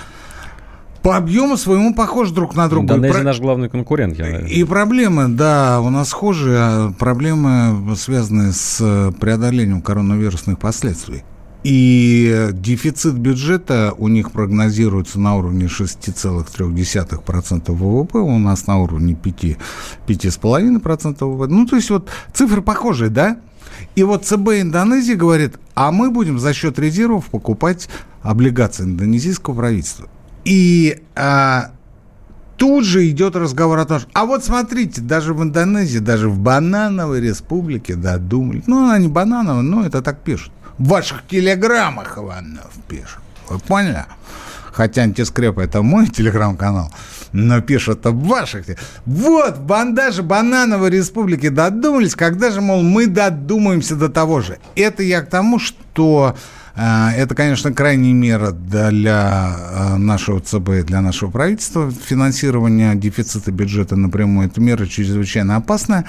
по 1.01 1.17
объему 1.17 1.57
своему 1.57 1.93
похожи 1.93 2.33
друг 2.33 2.55
на 2.55 2.69
друга. 2.69 2.95
Индонезия 2.95 3.19
Про... 3.19 3.23
наш 3.23 3.39
главный 3.41 3.69
конкурент. 3.69 4.17
Я 4.17 4.39
и 4.39 4.63
проблемы, 4.63 5.27
да, 5.27 5.81
у 5.81 5.89
нас 5.89 6.09
схожи. 6.09 6.55
А 6.57 6.93
проблемы, 6.97 7.95
связанные 7.97 8.53
с 8.53 9.11
преодолением 9.19 9.81
коронавирусных 9.81 10.57
последствий. 10.57 11.23
И 11.63 12.49
дефицит 12.51 13.17
бюджета 13.17 13.93
у 13.97 14.09
них 14.09 14.31
прогнозируется 14.31 15.19
на 15.19 15.35
уровне 15.35 15.67
6,3% 15.67 17.71
ВВП, 17.71 18.17
у 18.17 18.37
нас 18.37 18.67
на 18.67 18.79
уровне 18.79 19.15
5, 19.15 19.57
5,5% 20.07 21.25
ВВП. 21.25 21.47
Ну, 21.47 21.65
то 21.65 21.77
есть 21.77 21.89
вот 21.89 22.09
цифры 22.33 22.61
похожие, 22.61 23.09
да? 23.09 23.37
И 23.95 24.03
вот 24.03 24.25
ЦБ 24.25 24.61
Индонезии 24.61 25.13
говорит, 25.13 25.57
а 25.73 25.91
мы 25.91 26.11
будем 26.11 26.37
за 26.37 26.53
счет 26.53 26.77
резервов 26.79 27.29
покупать 27.29 27.89
облигации 28.21 28.83
индонезийского 28.83 29.55
правительства. 29.55 30.09
И 30.45 31.01
а, 31.15 31.71
тут 32.57 32.85
же 32.85 33.09
идет 33.09 33.35
разговор 33.35 33.79
о 33.79 33.85
том, 33.85 33.99
что, 33.99 34.09
а 34.13 34.25
вот 34.25 34.43
смотрите, 34.43 35.01
даже 35.01 35.33
в 35.33 35.41
Индонезии, 35.41 35.99
даже 35.99 36.29
в 36.29 36.39
банановой 36.39 37.21
республике 37.21 37.95
додумали. 37.95 38.63
Ну, 38.67 38.83
она 38.83 38.97
не 38.97 39.07
банановая, 39.07 39.61
но 39.61 39.85
это 39.85 40.01
так 40.01 40.21
пишут. 40.21 40.51
В 40.77 40.87
ваших 40.87 41.27
телеграммах 41.27 42.17
Иванов 42.17 42.71
пишет. 42.87 43.19
Вы 43.49 43.59
поняли? 43.59 44.05
Хотя 44.71 45.03
антискреп 45.03 45.59
это 45.59 45.83
мой 45.83 46.07
телеграм-канал, 46.09 46.91
но 47.31 47.61
пишут 47.61 48.05
в 48.05 48.27
ваших. 48.27 48.65
Вот, 49.05 49.59
бандажи 49.59 50.23
Банановой 50.23 50.89
Республики 50.89 51.49
додумались, 51.49 52.15
когда 52.15 52.49
же, 52.49 52.61
мол, 52.61 52.81
мы 52.81 53.05
додумаемся 53.05 53.95
до 53.95 54.09
того 54.09 54.41
же. 54.41 54.57
Это 54.75 55.03
я 55.03 55.21
к 55.21 55.29
тому, 55.29 55.59
что 55.59 56.35
э, 56.75 57.09
это, 57.15 57.35
конечно, 57.35 57.71
крайняя 57.71 58.13
мера 58.13 58.51
для 58.51 59.55
э, 59.55 59.97
нашего 59.97 60.39
ЦБ, 60.39 60.87
для 60.87 61.01
нашего 61.01 61.29
правительства. 61.29 61.91
Финансирование 61.91 62.95
дефицита 62.95 63.51
бюджета 63.51 63.95
напрямую– 63.95 64.47
это 64.49 64.59
мера 64.59 64.87
чрезвычайно 64.87 65.57
опасная. 65.57 66.05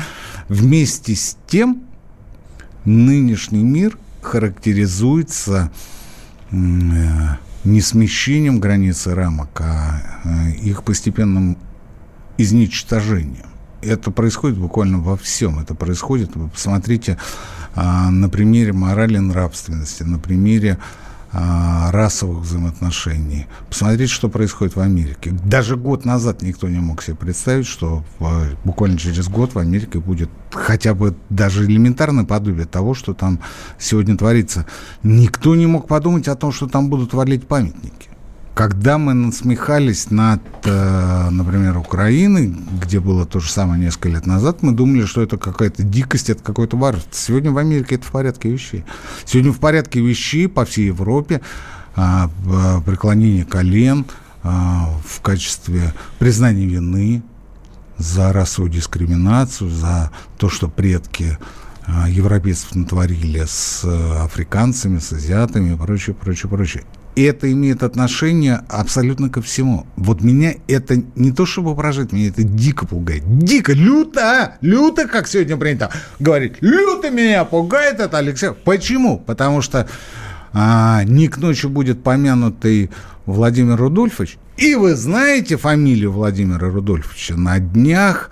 Вместе 0.48 1.14
с 1.14 1.36
тем, 1.46 1.82
нынешний 2.86 3.62
мир 3.62 3.98
характеризуется 4.24 5.70
э, 6.50 6.56
не 7.64 7.80
смещением 7.80 8.60
границы 8.60 9.14
рамок, 9.14 9.60
а 9.60 10.02
э, 10.24 10.50
их 10.56 10.82
постепенным 10.82 11.56
изничтожением. 12.38 13.46
Это 13.82 14.10
происходит 14.10 14.58
буквально 14.58 14.98
во 14.98 15.16
всем. 15.16 15.58
Это 15.58 15.74
происходит, 15.74 16.34
вы 16.36 16.48
посмотрите, 16.48 17.18
а, 17.74 18.10
на 18.10 18.28
примере 18.28 18.72
морали 18.72 19.18
нравственности, 19.18 20.04
на 20.04 20.18
примере 20.18 20.78
а, 21.36 21.90
расовых 21.90 22.44
взаимоотношений. 22.44 23.46
Посмотрите, 23.68 24.12
что 24.12 24.28
происходит 24.28 24.76
в 24.76 24.80
Америке. 24.80 25.32
Даже 25.44 25.76
год 25.76 26.04
назад 26.04 26.42
никто 26.42 26.68
не 26.68 26.78
мог 26.78 27.02
себе 27.02 27.16
представить, 27.16 27.66
что 27.66 28.04
буквально 28.62 28.96
через 28.96 29.28
год 29.28 29.54
в 29.54 29.58
Америке 29.58 29.98
будет 29.98 30.30
хотя 30.52 30.94
бы 30.94 31.16
даже 31.30 31.64
элементарное 31.64 32.24
подобие 32.24 32.66
того, 32.66 32.94
что 32.94 33.14
там 33.14 33.40
сегодня 33.78 34.16
творится. 34.16 34.64
Никто 35.02 35.56
не 35.56 35.66
мог 35.66 35.88
подумать 35.88 36.28
о 36.28 36.36
том, 36.36 36.52
что 36.52 36.68
там 36.68 36.88
будут 36.88 37.12
валить 37.14 37.48
памятники. 37.48 38.13
Когда 38.54 38.98
мы 38.98 39.14
насмехались 39.14 40.12
над, 40.12 40.40
э, 40.62 41.28
например, 41.30 41.76
Украиной, 41.76 42.56
где 42.80 43.00
было 43.00 43.26
то 43.26 43.40
же 43.40 43.50
самое 43.50 43.80
несколько 43.82 44.10
лет 44.10 44.26
назад, 44.26 44.62
мы 44.62 44.70
думали, 44.70 45.06
что 45.06 45.22
это 45.22 45.38
какая-то 45.38 45.82
дикость, 45.82 46.30
это 46.30 46.40
какой-то 46.40 46.76
варварство. 46.76 47.12
Сегодня 47.12 47.50
в 47.50 47.58
Америке 47.58 47.96
это 47.96 48.06
в 48.06 48.12
порядке 48.12 48.50
вещей. 48.50 48.84
Сегодня 49.24 49.50
в 49.50 49.58
порядке 49.58 50.00
вещей 50.00 50.46
по 50.46 50.64
всей 50.64 50.86
Европе 50.86 51.40
а, 51.96 52.30
преклонение 52.86 53.44
колен 53.44 54.06
а, 54.44 54.88
в 55.04 55.20
качестве 55.20 55.92
признания 56.20 56.66
вины 56.66 57.24
за 57.98 58.32
расовую 58.32 58.70
дискриминацию, 58.70 59.68
за 59.68 60.12
то, 60.38 60.48
что 60.48 60.68
предки 60.68 61.38
а, 61.86 62.08
европейцев 62.08 62.74
натворили 62.76 63.44
с 63.44 63.82
э, 63.84 64.24
африканцами, 64.24 65.00
с 65.00 65.12
азиатами 65.12 65.74
и 65.74 65.76
прочее, 65.76 66.14
прочее, 66.14 66.48
прочее. 66.48 66.84
И 67.14 67.22
это 67.22 67.50
имеет 67.52 67.82
отношение 67.82 68.62
абсолютно 68.68 69.30
ко 69.30 69.40
всему. 69.40 69.86
Вот 69.96 70.20
меня 70.20 70.54
это 70.66 71.00
не 71.14 71.30
то 71.30 71.46
чтобы 71.46 71.76
поражает, 71.76 72.12
меня 72.12 72.28
это 72.28 72.42
дико 72.42 72.86
пугает. 72.86 73.22
Дико, 73.38 73.72
люто, 73.72 74.56
люто, 74.60 75.06
как 75.06 75.28
сегодня 75.28 75.56
принято 75.56 75.90
говорить. 76.18 76.54
Люто 76.60 77.10
меня 77.10 77.44
пугает 77.44 78.00
это, 78.00 78.18
Алексей. 78.18 78.50
Почему? 78.52 79.18
Потому 79.18 79.62
что 79.62 79.88
а, 80.52 81.04
не 81.04 81.28
к 81.28 81.38
ночи 81.38 81.66
будет 81.66 82.02
помянутый 82.02 82.90
Владимир 83.26 83.76
Рудольфович. 83.76 84.36
И 84.56 84.74
вы 84.74 84.94
знаете 84.94 85.56
фамилию 85.56 86.12
Владимира 86.12 86.68
Рудольфовича. 86.68 87.36
На 87.36 87.60
днях 87.60 88.30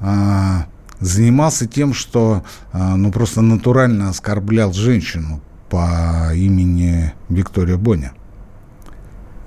а, 0.00 0.66
занимался 1.00 1.66
тем, 1.66 1.94
что 1.94 2.44
а, 2.72 2.96
ну, 2.96 3.12
просто 3.12 3.42
натурально 3.42 4.08
оскорблял 4.08 4.72
женщину 4.72 5.40
по 5.70 6.32
имени 6.34 7.12
Виктория 7.28 7.76
Боня. 7.76 8.12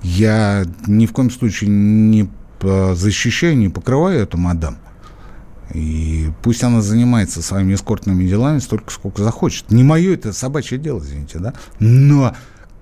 Я 0.02 0.64
ни 0.86 1.06
в 1.06 1.12
коем 1.12 1.30
случае 1.30 1.70
не 1.70 2.28
защищаю, 2.94 3.56
не 3.56 3.68
покрываю 3.68 4.20
эту 4.20 4.36
мадам. 4.38 4.78
И 5.74 6.30
пусть 6.42 6.62
она 6.64 6.82
занимается 6.82 7.42
своими 7.42 7.74
эскортными 7.74 8.24
делами 8.24 8.58
столько, 8.58 8.92
сколько 8.92 9.22
захочет. 9.22 9.70
Не 9.70 9.82
мое 9.82 10.14
это 10.14 10.32
собачье 10.32 10.78
дело, 10.78 10.98
извините, 10.98 11.38
да? 11.38 11.54
Но 11.78 12.34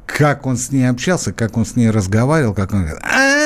как 0.06 0.46
он 0.46 0.56
с 0.56 0.72
ней 0.72 0.88
общался, 0.88 1.32
как 1.32 1.56
он 1.56 1.64
с 1.64 1.76
ней 1.76 1.90
разговаривал, 1.90 2.52
как 2.52 2.72
он 2.72 2.80
говорит, 2.80 3.00
а, 3.02 3.39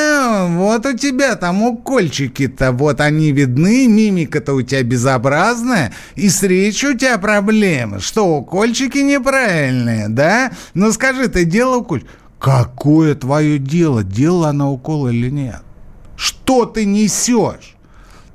вот 0.48 0.86
у 0.86 0.96
тебя 0.96 1.36
там 1.36 1.62
укольчики-то, 1.62 2.72
вот 2.72 3.00
они 3.00 3.32
видны, 3.32 3.86
мимика-то 3.86 4.54
у 4.54 4.62
тебя 4.62 4.82
безобразная, 4.82 5.92
и 6.14 6.28
с 6.28 6.42
речью 6.42 6.94
у 6.94 6.98
тебя 6.98 7.18
проблемы. 7.18 8.00
Что, 8.00 8.36
укольчики 8.36 8.98
неправильные, 8.98 10.08
да? 10.08 10.52
Ну 10.74 10.92
скажи, 10.92 11.28
ты 11.28 11.44
делал 11.44 11.80
укольчик? 11.80 12.08
Какое 12.38 13.14
твое 13.14 13.58
дело, 13.58 14.04
делала 14.04 14.48
она 14.48 14.70
укол 14.70 15.08
или 15.08 15.30
нет? 15.30 15.62
Что 16.16 16.66
ты 16.66 16.84
несешь? 16.84 17.76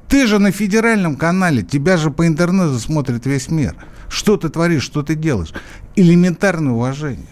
Ты 0.08 0.26
же 0.26 0.40
на 0.40 0.52
федеральном 0.52 1.16
канале, 1.16 1.62
тебя 1.62 1.98
же 1.98 2.10
по 2.10 2.26
интернету 2.26 2.80
смотрит 2.80 3.26
весь 3.26 3.50
мир. 3.50 3.76
Что 4.10 4.38
ты 4.38 4.50
творишь, 4.50 4.84
что 4.84 5.04
ты 5.04 5.14
делаешь? 5.16 5.54
Элементарное 5.96 6.74
уважение 6.74 7.28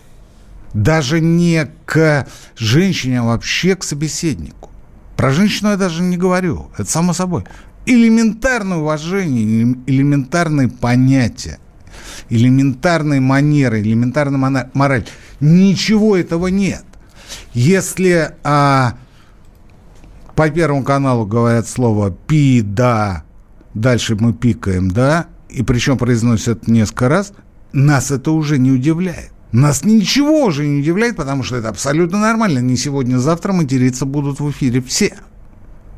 даже 0.83 1.21
не 1.21 1.67
к 1.85 2.27
женщине, 2.55 3.21
а 3.21 3.23
вообще 3.23 3.75
к 3.75 3.83
собеседнику. 3.83 4.69
Про 5.15 5.31
женщину 5.31 5.71
я 5.71 5.77
даже 5.77 6.03
не 6.03 6.17
говорю, 6.17 6.69
это 6.77 6.89
само 6.89 7.13
собой. 7.13 7.45
Элементарное 7.87 8.77
уважение, 8.77 9.75
элементарные 9.87 10.67
понятия, 10.67 11.59
элементарные 12.29 13.19
манеры, 13.19 13.81
элементарная 13.81 14.69
мораль. 14.73 15.05
Ничего 15.39 16.15
этого 16.15 16.47
нет. 16.47 16.83
Если 17.53 18.35
а, 18.43 18.97
по 20.35 20.49
Первому 20.49 20.83
каналу 20.83 21.25
говорят 21.25 21.67
слово 21.67 22.11
«пи», 22.11 22.61
«да», 22.61 23.23
дальше 23.73 24.15
мы 24.15 24.33
пикаем, 24.33 24.91
да, 24.91 25.25
и 25.49 25.63
причем 25.63 25.97
произносят 25.97 26.67
несколько 26.67 27.09
раз, 27.09 27.33
нас 27.73 28.11
это 28.11 28.31
уже 28.31 28.59
не 28.59 28.71
удивляет. 28.71 29.31
Нас 29.51 29.85
ничего 29.85 30.45
уже 30.45 30.65
не 30.65 30.81
удивляет, 30.81 31.15
потому 31.15 31.43
что 31.43 31.55
это 31.55 31.69
абсолютно 31.69 32.19
нормально. 32.19 32.59
Не 32.59 32.75
сегодня, 32.75 33.15
а 33.15 33.19
завтра 33.19 33.53
материться 33.53 34.05
будут 34.05 34.39
в 34.39 34.49
эфире 34.51 34.81
все. 34.81 35.17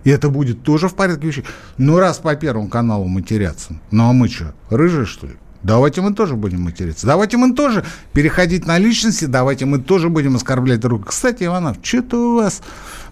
И 0.04 0.10
это 0.10 0.30
будет 0.30 0.64
тоже 0.64 0.88
в 0.88 0.96
порядке 0.96 1.28
вещей. 1.28 1.46
Ну, 1.78 1.98
раз 1.98 2.20
по 2.20 2.36
Первому 2.36 2.70
каналу 2.70 3.08
матерятся, 3.08 3.80
ну 3.92 4.10
а 4.10 4.14
мы 4.14 4.30
что, 4.30 4.54
рыжие, 4.70 5.06
что 5.06 5.28
ли? 5.28 5.34
Давайте 5.62 6.00
мы 6.00 6.14
тоже 6.14 6.36
будем 6.36 6.62
материться. 6.62 7.06
Давайте 7.06 7.36
мы 7.36 7.54
тоже 7.54 7.84
переходить 8.14 8.66
на 8.66 8.78
личности, 8.78 9.26
давайте 9.26 9.66
мы 9.66 9.80
тоже 9.80 10.08
будем 10.08 10.38
оскорблять 10.38 10.80
друг 10.80 11.08
Кстати, 11.08 11.44
Иванов, 11.44 11.78
что-то 11.82 12.32
у 12.32 12.36
вас 12.36 12.62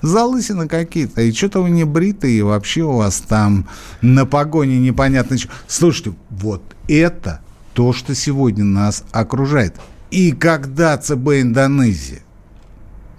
залысины 0.02 0.70
какие-то, 0.70 1.22
и 1.22 1.34
что-то 1.34 1.62
вы 1.62 1.72
не 1.72 1.84
бритые, 1.84 2.38
и 2.38 2.42
вообще 2.42 2.84
у 2.84 2.94
вас 2.94 3.20
там 3.20 3.68
на 4.02 4.26
погоне 4.26 4.80
непонятно 4.80 5.38
что. 5.38 5.50
Слушайте, 5.68 6.14
вот 6.30 6.64
это 6.88 7.42
то, 7.74 7.92
что 7.92 8.16
сегодня 8.16 8.64
нас 8.64 9.04
окружает. 9.12 9.76
И 10.12 10.32
когда 10.32 10.98
ЦБ 10.98 11.42
Индонезии 11.42 12.22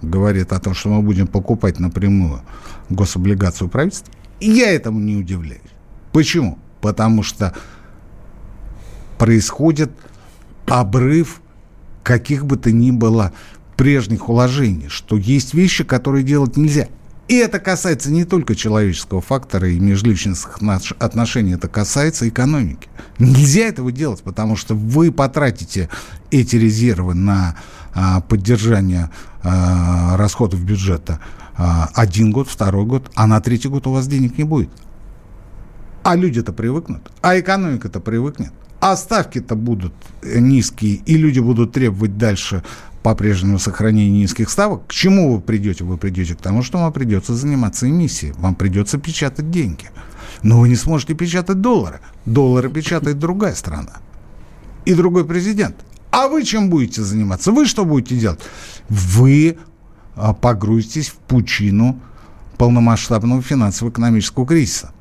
говорит 0.01 0.53
о 0.53 0.59
том, 0.59 0.73
что 0.73 0.89
мы 0.89 1.01
будем 1.01 1.27
покупать 1.27 1.79
напрямую 1.79 2.41
гособлигацию 2.89 3.69
правительства, 3.69 4.13
я 4.39 4.71
этому 4.71 4.99
не 4.99 5.15
удивляюсь. 5.15 5.61
Почему? 6.11 6.57
Потому 6.81 7.23
что 7.23 7.53
происходит 9.17 9.91
обрыв 10.67 11.41
каких 12.03 12.45
бы 12.45 12.57
то 12.57 12.71
ни 12.71 12.91
было 12.91 13.33
прежних 13.75 14.29
уложений, 14.29 14.87
что 14.89 15.17
есть 15.17 15.53
вещи, 15.53 15.83
которые 15.83 16.23
делать 16.23 16.57
нельзя. 16.57 16.87
И 17.29 17.35
это 17.35 17.59
касается 17.59 18.11
не 18.11 18.25
только 18.25 18.55
человеческого 18.55 19.21
фактора 19.21 19.69
и 19.69 19.79
межличностных 19.79 20.59
отношений, 20.97 21.53
это 21.53 21.67
касается 21.67 22.27
экономики. 22.27 22.89
Нельзя 23.19 23.67
этого 23.67 23.91
делать, 23.91 24.23
потому 24.23 24.55
что 24.55 24.73
вы 24.73 25.11
потратите 25.11 25.89
эти 26.31 26.55
резервы 26.55 27.13
на 27.13 27.55
а, 27.93 28.21
поддержание 28.21 29.11
а, 29.43 30.17
расходов 30.17 30.59
бюджета 30.63 31.19
а, 31.55 31.91
один 31.93 32.31
год, 32.31 32.49
второй 32.49 32.85
год, 32.85 33.11
а 33.13 33.27
на 33.27 33.39
третий 33.41 33.69
год 33.69 33.85
у 33.85 33.91
вас 33.91 34.07
денег 34.07 34.39
не 34.39 34.43
будет. 34.43 34.71
А 36.01 36.15
люди-то 36.15 36.51
привыкнут, 36.51 37.11
а 37.21 37.39
экономика-то 37.39 37.99
привыкнет. 37.99 38.53
А 38.79 38.95
ставки-то 38.95 39.55
будут 39.55 39.93
низкие, 40.23 40.95
и 41.05 41.15
люди 41.15 41.39
будут 41.39 41.73
требовать 41.73 42.17
дальше 42.17 42.63
по-прежнему 43.03 43.59
сохранения 43.59 44.21
низких 44.21 44.49
ставок, 44.49 44.87
к 44.87 44.91
чему 44.91 45.33
вы 45.33 45.41
придете? 45.41 45.83
Вы 45.83 45.97
придете 45.97 46.35
к 46.35 46.41
тому, 46.41 46.63
что 46.63 46.79
вам 46.79 46.91
придется 46.91 47.33
заниматься 47.33 47.89
эмиссией, 47.89 48.33
вам 48.33 48.55
придется 48.55 48.97
печатать 48.97 49.51
деньги. 49.51 49.89
Но 50.43 50.59
вы 50.59 50.69
не 50.69 50.75
сможете 50.75 51.13
печатать 51.13 51.61
доллары. 51.61 51.99
Доллары 52.25 52.69
печатает 52.69 53.19
другая 53.19 53.55
страна. 53.55 53.97
И 54.85 54.93
другой 54.93 55.25
президент. 55.25 55.75
А 56.11 56.27
вы 56.27 56.43
чем 56.43 56.69
будете 56.69 57.03
заниматься? 57.03 57.51
Вы 57.51 57.65
что 57.65 57.85
будете 57.85 58.17
делать? 58.17 58.39
Вы 58.89 59.57
а, 60.15 60.33
погрузитесь 60.33 61.09
в 61.09 61.15
пучину 61.15 61.99
полномасштабного 62.57 63.41
финансово-экономического 63.41 64.45
кризиса. 64.45 64.91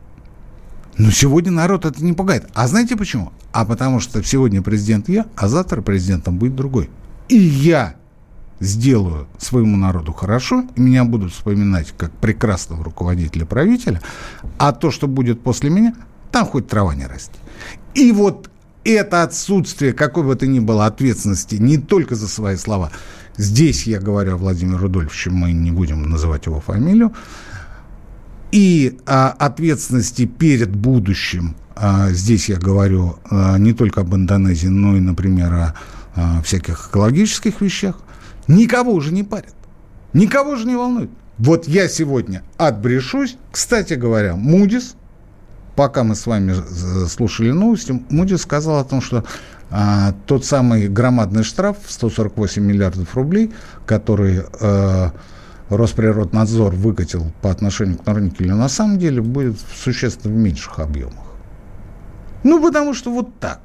Но 0.96 1.10
сегодня 1.10 1.52
народ 1.52 1.84
это 1.84 2.04
не 2.04 2.12
пугает. 2.12 2.48
А 2.54 2.68
знаете 2.68 2.96
почему? 2.96 3.32
А 3.52 3.64
потому 3.64 4.00
что 4.00 4.22
сегодня 4.22 4.62
президент 4.62 5.08
я, 5.08 5.26
а 5.36 5.48
завтра 5.48 5.80
президентом 5.80 6.38
будет 6.38 6.54
другой 6.54 6.90
и 7.28 7.36
я 7.36 7.94
сделаю 8.60 9.28
своему 9.38 9.76
народу 9.76 10.12
хорошо, 10.12 10.64
и 10.74 10.80
меня 10.80 11.04
будут 11.04 11.32
вспоминать 11.32 11.94
как 11.96 12.10
прекрасного 12.12 12.84
руководителя 12.84 13.46
правителя, 13.46 14.00
а 14.58 14.72
то, 14.72 14.90
что 14.90 15.06
будет 15.06 15.42
после 15.42 15.70
меня, 15.70 15.94
там 16.32 16.46
хоть 16.46 16.68
трава 16.68 16.94
не 16.94 17.06
растет. 17.06 17.38
И 17.94 18.12
вот 18.12 18.50
это 18.84 19.22
отсутствие 19.22 19.92
какой 19.92 20.24
бы 20.24 20.34
то 20.34 20.46
ни 20.46 20.60
было 20.60 20.86
ответственности 20.86 21.56
не 21.56 21.78
только 21.78 22.14
за 22.14 22.28
свои 22.28 22.56
слова, 22.56 22.90
здесь 23.36 23.86
я 23.86 24.00
говорю 24.00 24.34
о 24.34 24.38
Владимире 24.38 24.78
Рудольфовиче, 24.78 25.30
мы 25.30 25.52
не 25.52 25.70
будем 25.70 26.02
называть 26.08 26.46
его 26.46 26.60
фамилию, 26.60 27.12
и 28.50 28.98
а, 29.06 29.30
ответственности 29.38 30.24
перед 30.24 30.74
будущим, 30.74 31.54
а, 31.76 32.10
здесь 32.10 32.48
я 32.48 32.56
говорю 32.56 33.18
а, 33.30 33.58
не 33.58 33.72
только 33.72 34.00
об 34.00 34.14
Индонезии, 34.14 34.68
но 34.68 34.96
и, 34.96 35.00
например, 35.00 35.52
о 35.52 35.74
а, 36.18 36.42
всяких 36.42 36.88
экологических 36.88 37.60
вещах, 37.60 37.96
никого 38.48 38.92
уже 38.92 39.12
не 39.12 39.22
парят. 39.22 39.54
Никого 40.12 40.56
же 40.56 40.66
не 40.66 40.74
волнует. 40.74 41.10
Вот 41.38 41.68
я 41.68 41.88
сегодня 41.88 42.42
отбрешусь. 42.56 43.36
Кстати 43.52 43.94
говоря, 43.94 44.34
Мудис, 44.34 44.96
пока 45.76 46.02
мы 46.02 46.16
с 46.16 46.26
вами 46.26 46.54
слушали 47.06 47.52
новости, 47.52 48.02
Мудис 48.08 48.42
сказал 48.42 48.80
о 48.80 48.84
том, 48.84 49.00
что 49.00 49.24
а, 49.70 50.12
тот 50.26 50.44
самый 50.44 50.88
громадный 50.88 51.44
штраф 51.44 51.76
в 51.86 51.92
148 51.92 52.62
миллиардов 52.62 53.14
рублей, 53.14 53.52
который 53.86 54.42
а, 54.60 55.12
Росприроднадзор 55.68 56.74
выкатил 56.74 57.30
по 57.42 57.50
отношению 57.50 57.98
к 57.98 58.06
Норникелю, 58.06 58.56
на 58.56 58.68
самом 58.68 58.98
деле 58.98 59.20
будет 59.20 59.56
в 59.60 59.76
существенно 59.76 60.32
меньших 60.32 60.80
объемах. 60.80 61.28
Ну, 62.42 62.60
потому 62.62 62.94
что 62.94 63.12
вот 63.12 63.38
так. 63.38 63.60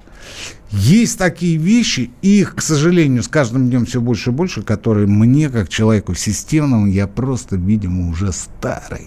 Есть 0.76 1.20
такие 1.20 1.58
вещи, 1.58 2.10
их, 2.24 2.56
к 2.56 2.62
сожалению, 2.62 3.22
с 3.22 3.28
каждым 3.28 3.70
днем 3.70 3.86
все 3.86 4.02
больше 4.02 4.32
и 4.32 4.34
больше, 4.34 4.64
которые 4.64 5.06
мне, 5.06 5.52
как 5.52 5.70
человеку 5.70 6.16
системному, 6.16 6.88
я 6.88 7.06
просто, 7.06 7.58
видимо, 7.58 8.10
уже 8.10 8.32
старый. 8.32 9.06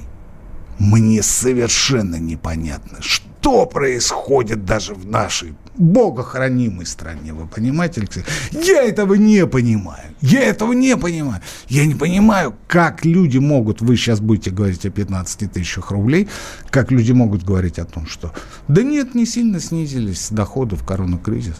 Мне 0.79 1.25
совершенно 1.25 2.17
непонятно, 2.21 2.99
что 3.01 3.67
происходит 3.67 4.65
даже 4.65 4.95
в 4.95 5.07
нашей 5.07 5.55
богохранимой 5.79 6.87
стране, 6.87 7.33
вы 7.33 7.47
понимаете, 7.47 8.01
Алексей? 8.01 8.25
Я 8.53 8.83
этого 8.83 9.15
не 9.15 9.47
понимаю. 9.47 10.15
Я 10.21 10.43
этого 10.45 10.73
не 10.73 10.97
понимаю. 10.97 11.43
Я 11.69 11.87
не 11.87 11.95
понимаю, 11.95 12.55
как 12.67 13.05
люди 13.05 13.39
могут, 13.39 13.81
вы 13.81 13.97
сейчас 13.97 14.21
будете 14.21 14.51
говорить 14.51 14.87
о 14.87 14.91
15 14.91 15.53
тысячах 15.53 15.91
рублей, 15.91 16.29
как 16.71 16.91
люди 16.91 17.13
могут 17.13 17.45
говорить 17.45 17.79
о 17.79 17.85
том, 17.85 18.07
что 18.07 18.33
да 18.69 18.83
нет, 18.83 19.15
не 19.15 19.27
сильно 19.27 19.61
снизились 19.61 20.29
доходы 20.31 20.77
в 20.77 20.85
коронакризис. 20.85 21.57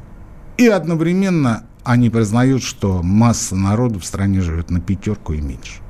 И 0.57 0.67
одновременно 0.69 1.67
они 1.85 2.11
признают, 2.11 2.63
что 2.63 3.03
масса 3.03 3.55
народу 3.55 4.01
в 4.01 4.05
стране 4.05 4.41
живет 4.41 4.71
на 4.71 4.81
пятерку 4.81 5.35
и 5.35 5.41
меньше. 5.41 5.81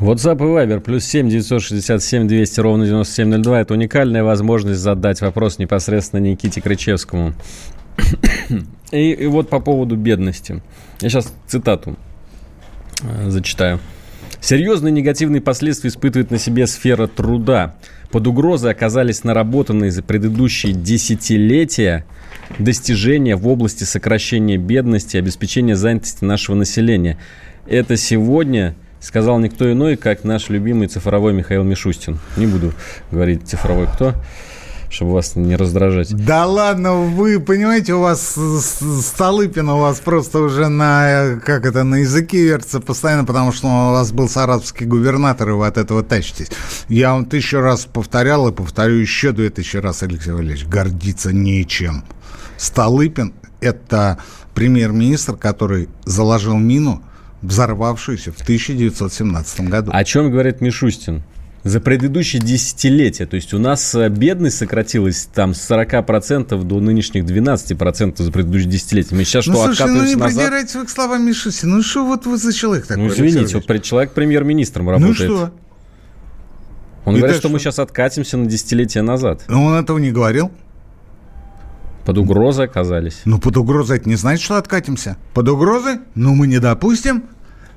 WhatsApp 0.00 0.36
и 0.36 0.42
Viber 0.42 0.80
плюс 0.80 1.04
7 1.04 1.28
967 1.28 2.26
200 2.26 2.60
ровно 2.60 2.86
9702. 2.86 3.60
Это 3.60 3.74
уникальная 3.74 4.24
возможность 4.24 4.80
задать 4.80 5.20
вопрос 5.20 5.58
непосредственно 5.58 6.20
Никите 6.20 6.62
Крычевскому. 6.62 7.34
и, 8.90 9.12
и 9.12 9.26
вот 9.26 9.50
по 9.50 9.60
поводу 9.60 9.96
бедности. 9.96 10.62
Я 11.00 11.10
сейчас 11.10 11.32
цитату 11.46 11.96
э, 13.02 13.30
зачитаю. 13.30 13.78
Серьезные 14.40 14.90
негативные 14.90 15.42
последствия 15.42 15.88
испытывает 15.90 16.30
на 16.30 16.38
себе 16.38 16.66
сфера 16.66 17.06
труда. 17.06 17.74
Под 18.10 18.26
угрозой 18.26 18.72
оказались 18.72 19.22
наработанные 19.22 19.90
за 19.90 20.02
предыдущие 20.02 20.72
десятилетия 20.72 22.06
достижения 22.58 23.36
в 23.36 23.46
области 23.46 23.84
сокращения 23.84 24.56
бедности 24.56 25.16
и 25.16 25.18
обеспечения 25.18 25.76
занятости 25.76 26.24
нашего 26.24 26.56
населения. 26.56 27.18
Это 27.66 27.98
сегодня 27.98 28.74
сказал 29.00 29.38
никто 29.38 29.70
иной, 29.72 29.96
как 29.96 30.24
наш 30.24 30.48
любимый 30.48 30.88
цифровой 30.88 31.32
Михаил 31.32 31.64
Мишустин. 31.64 32.18
Не 32.36 32.46
буду 32.46 32.72
говорить 33.10 33.48
цифровой 33.48 33.86
кто, 33.86 34.14
чтобы 34.90 35.14
вас 35.14 35.36
не 35.36 35.56
раздражать. 35.56 36.14
Да 36.14 36.46
ладно, 36.46 36.94
вы 36.94 37.40
понимаете, 37.40 37.94
у 37.94 38.00
вас 38.00 38.36
Столыпин 39.02 39.68
у 39.68 39.78
вас 39.78 40.00
просто 40.00 40.40
уже 40.40 40.68
на, 40.68 41.40
как 41.44 41.64
это, 41.64 41.82
на 41.82 41.96
языке 41.96 42.44
вертится 42.44 42.80
постоянно, 42.80 43.24
потому 43.24 43.52
что 43.52 43.66
у 43.66 43.92
вас 43.92 44.12
был 44.12 44.28
саратовский 44.28 44.86
губернатор, 44.86 45.48
и 45.48 45.52
вы 45.52 45.66
от 45.66 45.78
этого 45.78 46.02
тащитесь. 46.02 46.48
Я 46.88 47.12
вам 47.12 47.24
тысячу 47.24 47.60
раз 47.60 47.86
повторял 47.86 48.48
и 48.48 48.52
повторю 48.52 48.96
еще 48.96 49.32
две 49.32 49.50
тысячи 49.50 49.78
раз, 49.78 50.02
Алексей 50.02 50.32
Валерьевич, 50.32 50.66
гордиться 50.66 51.32
нечем. 51.32 52.04
Столыпин– 52.58 53.32
это 53.60 54.18
премьер-министр, 54.54 55.36
который 55.36 55.88
заложил 56.04 56.58
мину– 56.58 57.02
взорвавшуюся 57.42 58.32
в 58.32 58.40
1917 58.40 59.60
году. 59.62 59.90
О 59.92 60.04
чем 60.04 60.30
говорит 60.30 60.60
Мишустин? 60.60 61.22
За 61.62 61.78
предыдущие 61.78 62.40
десятилетия. 62.40 63.26
То 63.26 63.36
есть 63.36 63.52
у 63.52 63.58
нас 63.58 63.94
э, 63.94 64.08
бедность 64.08 64.56
сократилась 64.56 65.28
там 65.32 65.52
с 65.52 65.70
40% 65.70 66.62
до 66.62 66.80
нынешних 66.80 67.24
12% 67.24 68.22
за 68.22 68.32
предыдущие 68.32 68.70
десятилетия. 68.70 69.14
Мы 69.14 69.24
сейчас 69.24 69.46
ну, 69.46 69.54
что, 69.54 69.64
слушай, 69.66 69.86
ну 69.88 70.06
не 70.06 70.14
назад? 70.14 70.38
придирайте 70.38 70.78
вы 70.78 70.86
к 70.86 70.90
словам 70.90 71.26
Мишустина. 71.26 71.76
Ну 71.76 71.82
что 71.82 72.06
вот 72.06 72.24
вы 72.24 72.38
за 72.38 72.54
человек 72.54 72.86
такой? 72.86 73.04
Ну 73.04 73.10
извините, 73.10 73.56
вот 73.56 73.82
человек 73.82 74.12
премьер-министром 74.12 74.86
ну 74.86 74.92
работает. 74.92 75.28
Ну 75.28 75.36
что? 75.36 75.52
Он 77.04 77.14
И 77.14 77.18
говорит, 77.18 77.36
что, 77.36 77.48
что 77.48 77.52
мы 77.52 77.58
сейчас 77.58 77.78
откатимся 77.78 78.38
на 78.38 78.46
десятилетия 78.46 79.02
назад. 79.02 79.42
Но 79.48 79.64
он 79.64 79.74
этого 79.74 79.98
не 79.98 80.12
говорил. 80.12 80.50
Под 82.10 82.18
угрозой 82.18 82.64
оказались. 82.64 83.20
Ну, 83.24 83.38
под 83.38 83.56
угрозой 83.56 83.98
это 83.98 84.08
не 84.08 84.16
значит, 84.16 84.44
что 84.44 84.56
откатимся. 84.56 85.16
Под 85.32 85.48
угрозой? 85.48 86.00
Ну, 86.16 86.34
мы 86.34 86.48
не 86.48 86.58
допустим. 86.58 87.22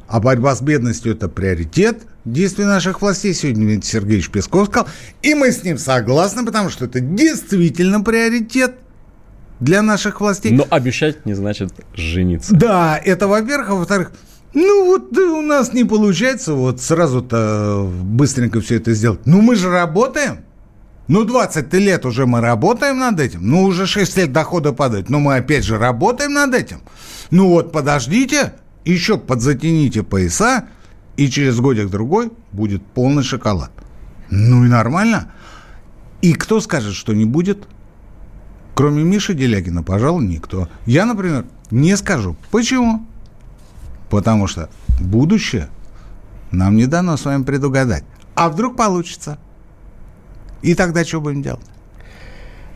А 0.07 0.19
борьба 0.19 0.55
с 0.55 0.61
бедностью– 0.63 1.11
это 1.13 1.29
приоритет 1.29 1.99
действий 2.25 2.65
наших 2.65 3.03
властей. 3.03 3.35
Сегодня 3.35 3.61
Дмитрий 3.65 3.87
Сергеевич 3.87 4.31
Песков 4.31 4.69
сказал. 4.69 4.87
И 5.21 5.35
мы 5.35 5.51
с 5.51 5.63
ним 5.63 5.77
согласны, 5.77 6.43
потому 6.43 6.71
что 6.71 6.85
это 6.85 6.99
действительно 6.99 8.01
приоритет 8.01 8.73
для 9.59 9.83
наших 9.83 10.19
властей. 10.19 10.51
Но 10.51 10.65
обещать 10.71 11.27
не 11.27 11.35
значит 11.35 11.71
жениться. 11.93 12.55
Да, 12.55 12.97
это 12.97 13.27
во-первых. 13.27 13.69
А 13.69 13.75
во-вторых, 13.75 14.13
ну 14.55 14.85
вот 14.87 15.13
да, 15.13 15.21
у 15.31 15.43
нас 15.43 15.73
не 15.73 15.83
получается 15.83 16.55
вот 16.55 16.81
сразу-то 16.81 17.87
быстренько 18.01 18.61
все 18.61 18.77
это 18.77 18.95
сделать. 18.95 19.19
Ну 19.25 19.41
мы 19.41 19.55
же 19.55 19.69
работаем. 19.69 20.39
Ну, 21.07 21.25
20 21.25 21.73
лет 21.73 22.05
уже 22.05 22.25
мы 22.25 22.39
работаем 22.39 22.99
над 22.99 23.19
этим. 23.19 23.39
Ну, 23.41 23.63
уже 23.63 23.85
6 23.85 24.17
лет 24.17 24.31
дохода 24.31 24.71
падают. 24.71 25.09
Но 25.09 25.19
мы 25.19 25.35
опять 25.35 25.65
же 25.65 25.77
работаем 25.77 26.33
над 26.33 26.53
этим. 26.53 26.81
Ну 27.29 27.49
вот, 27.49 27.71
подождите, 27.71 28.53
еще 28.85 29.17
подзатяните 29.17 30.03
пояса, 30.03 30.65
и 31.17 31.29
через 31.29 31.59
годик-другой 31.59 32.31
будет 32.51 32.83
полный 32.83 33.23
шоколад. 33.23 33.71
Ну 34.29 34.65
и 34.65 34.69
нормально. 34.69 35.31
И 36.21 36.33
кто 36.33 36.61
скажет, 36.61 36.95
что 36.95 37.13
не 37.13 37.25
будет? 37.25 37.67
Кроме 38.75 39.03
Миши 39.03 39.33
Делягина, 39.33 39.83
пожалуй, 39.83 40.25
никто. 40.25 40.69
Я, 40.85 41.05
например, 41.05 41.45
не 41.69 41.95
скажу. 41.97 42.35
Почему? 42.49 43.05
Потому 44.09 44.47
что 44.47 44.69
будущее 44.99 45.69
нам 46.51 46.75
не 46.75 46.85
дано 46.85 47.17
с 47.17 47.25
вами 47.25 47.43
предугадать. 47.43 48.03
А 48.35 48.49
вдруг 48.49 48.75
получится? 48.75 49.37
И 50.63 50.73
тогда 50.75 51.05
что 51.05 51.21
будем 51.21 51.43
делать? 51.43 51.61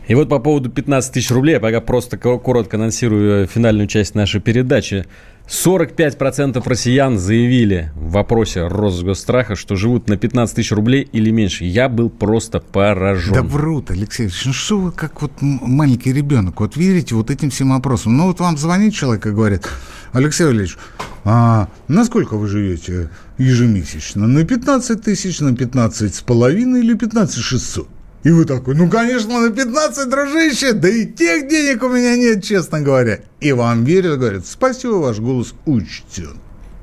И 0.06 0.14
вот 0.14 0.28
по 0.28 0.38
поводу 0.38 0.70
15 0.70 1.12
тысяч 1.12 1.30
рублей, 1.30 1.54
я 1.54 1.60
пока 1.60 1.82
просто 1.82 2.16
коротко 2.16 2.78
анонсирую 2.78 3.46
финальную 3.46 3.86
часть 3.88 4.14
нашей 4.14 4.40
передачи. 4.40 5.04
45% 5.48 6.62
россиян 6.66 7.18
заявили 7.18 7.90
в 7.94 8.12
вопросе 8.12 8.66
Росгосстраха, 8.66 9.54
что 9.54 9.76
живут 9.76 10.08
на 10.08 10.16
15 10.16 10.56
тысяч 10.56 10.72
рублей 10.72 11.08
или 11.12 11.30
меньше. 11.30 11.64
Я 11.64 11.90
был 11.90 12.08
просто 12.10 12.60
поражен. 12.60 13.34
Да 13.34 13.42
врут, 13.42 13.90
Алексей 13.90 14.30
Ну 14.44 14.52
что 14.52 14.78
вы 14.78 14.92
как 14.92 15.20
вот 15.22 15.32
маленький 15.40 16.12
ребенок, 16.12 16.60
вот 16.60 16.76
верите 16.76 17.14
вот 17.14 17.30
этим 17.30 17.50
всем 17.50 17.70
вопросам. 17.70 18.16
Ну 18.16 18.28
вот 18.28 18.40
вам 18.40 18.56
звонит 18.56 18.94
человек 18.94 19.26
и 19.26 19.30
говорит, 19.30 19.68
Алексей 20.12 20.44
Валерьевич, 20.44 20.76
а 21.24 21.68
насколько 21.88 22.34
вы 22.34 22.48
живете 22.48 23.10
ежемесячно? 23.36 24.26
На 24.26 24.44
15 24.44 25.02
тысяч, 25.02 25.40
на 25.40 25.54
15 25.54 26.14
с 26.14 26.20
половиной 26.22 26.80
или 26.80 26.94
15 26.94 27.36
600? 27.36 27.88
И 28.24 28.30
вы 28.30 28.44
такой, 28.44 28.74
ну, 28.74 28.90
конечно, 28.90 29.40
на 29.40 29.50
15, 29.50 30.10
дружище, 30.10 30.72
да 30.72 30.88
и 30.88 31.06
тех 31.06 31.48
денег 31.48 31.82
у 31.82 31.88
меня 31.88 32.16
нет, 32.16 32.42
честно 32.42 32.80
говоря. 32.80 33.20
И 33.40 33.52
вам 33.52 33.84
верят, 33.84 34.18
говорят, 34.18 34.46
спасибо, 34.46 34.94
ваш 34.94 35.18
голос 35.18 35.54
учтен. 35.66 36.38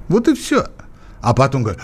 Вот 0.08 0.28
и 0.28 0.34
все. 0.34 0.68
А 1.22 1.34
потом 1.34 1.64
говорят, 1.64 1.82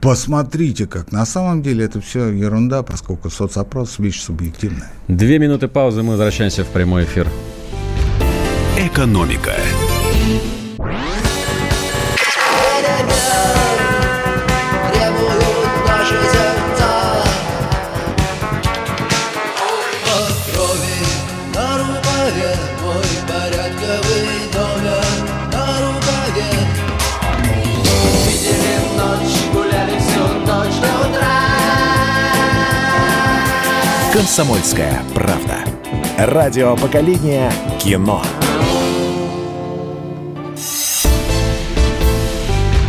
посмотрите 0.00 0.86
как. 0.86 1.10
На 1.10 1.26
самом 1.26 1.62
деле 1.62 1.86
это 1.86 2.00
все 2.00 2.28
ерунда, 2.28 2.82
поскольку 2.82 3.30
соцопрос– 3.30 3.96
вещь 3.98 4.22
субъективная. 4.22 4.92
Две 5.08 5.38
минуты 5.38 5.68
паузы, 5.68 6.02
мы 6.02 6.10
возвращаемся 6.10 6.64
в 6.64 6.68
прямой 6.68 7.04
эфир. 7.04 7.28
Экономика. 8.78 9.54
«Комсомольская 34.16 35.02
правда». 35.14 35.58
Радио 36.16 36.74
поколения 36.74 37.52
кино. 37.78 38.22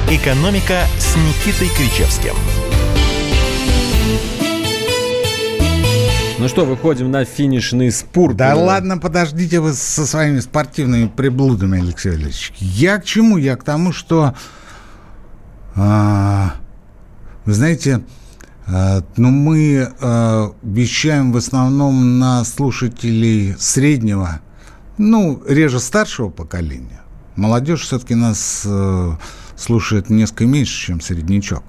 «Экономика» 0.10 0.84
с 0.98 1.18
Никитой 1.18 1.68
Кричевским. 1.76 2.34
Ну 6.40 6.48
что, 6.48 6.64
выходим 6.64 7.12
на 7.12 7.26
финишный 7.26 7.92
спорт. 7.92 8.38
Да 8.38 8.56
ладно, 8.56 8.98
подождите 8.98 9.60
вы 9.60 9.74
со 9.74 10.06
своими 10.06 10.40
спортивными 10.40 11.08
приблудами, 11.08 11.82
Алексей 11.82 12.12
Валерьевич. 12.12 12.54
Я 12.58 13.00
к 13.00 13.04
чему? 13.04 13.36
Я 13.36 13.58
к 13.58 13.66
тому, 13.66 13.92
что... 13.92 14.34
А, 15.76 16.54
вы 17.44 17.52
знаете, 17.52 18.02
а, 18.68 19.02
ну, 19.16 19.30
мы 19.30 19.90
а, 20.00 20.54
вещаем 20.62 21.32
в 21.32 21.38
основном 21.38 22.20
на 22.20 22.44
слушателей 22.44 23.56
среднего, 23.58 24.42
ну, 24.98 25.42
реже 25.48 25.80
старшего 25.80 26.30
поколения. 26.30 27.02
Молодежь 27.36 27.82
все-таки 27.82 28.16
нас 28.16 28.64
э, 28.66 29.12
слушает 29.56 30.10
несколько 30.10 30.48
меньше, 30.48 30.88
чем 30.88 31.02
среднячок. 31.02 31.64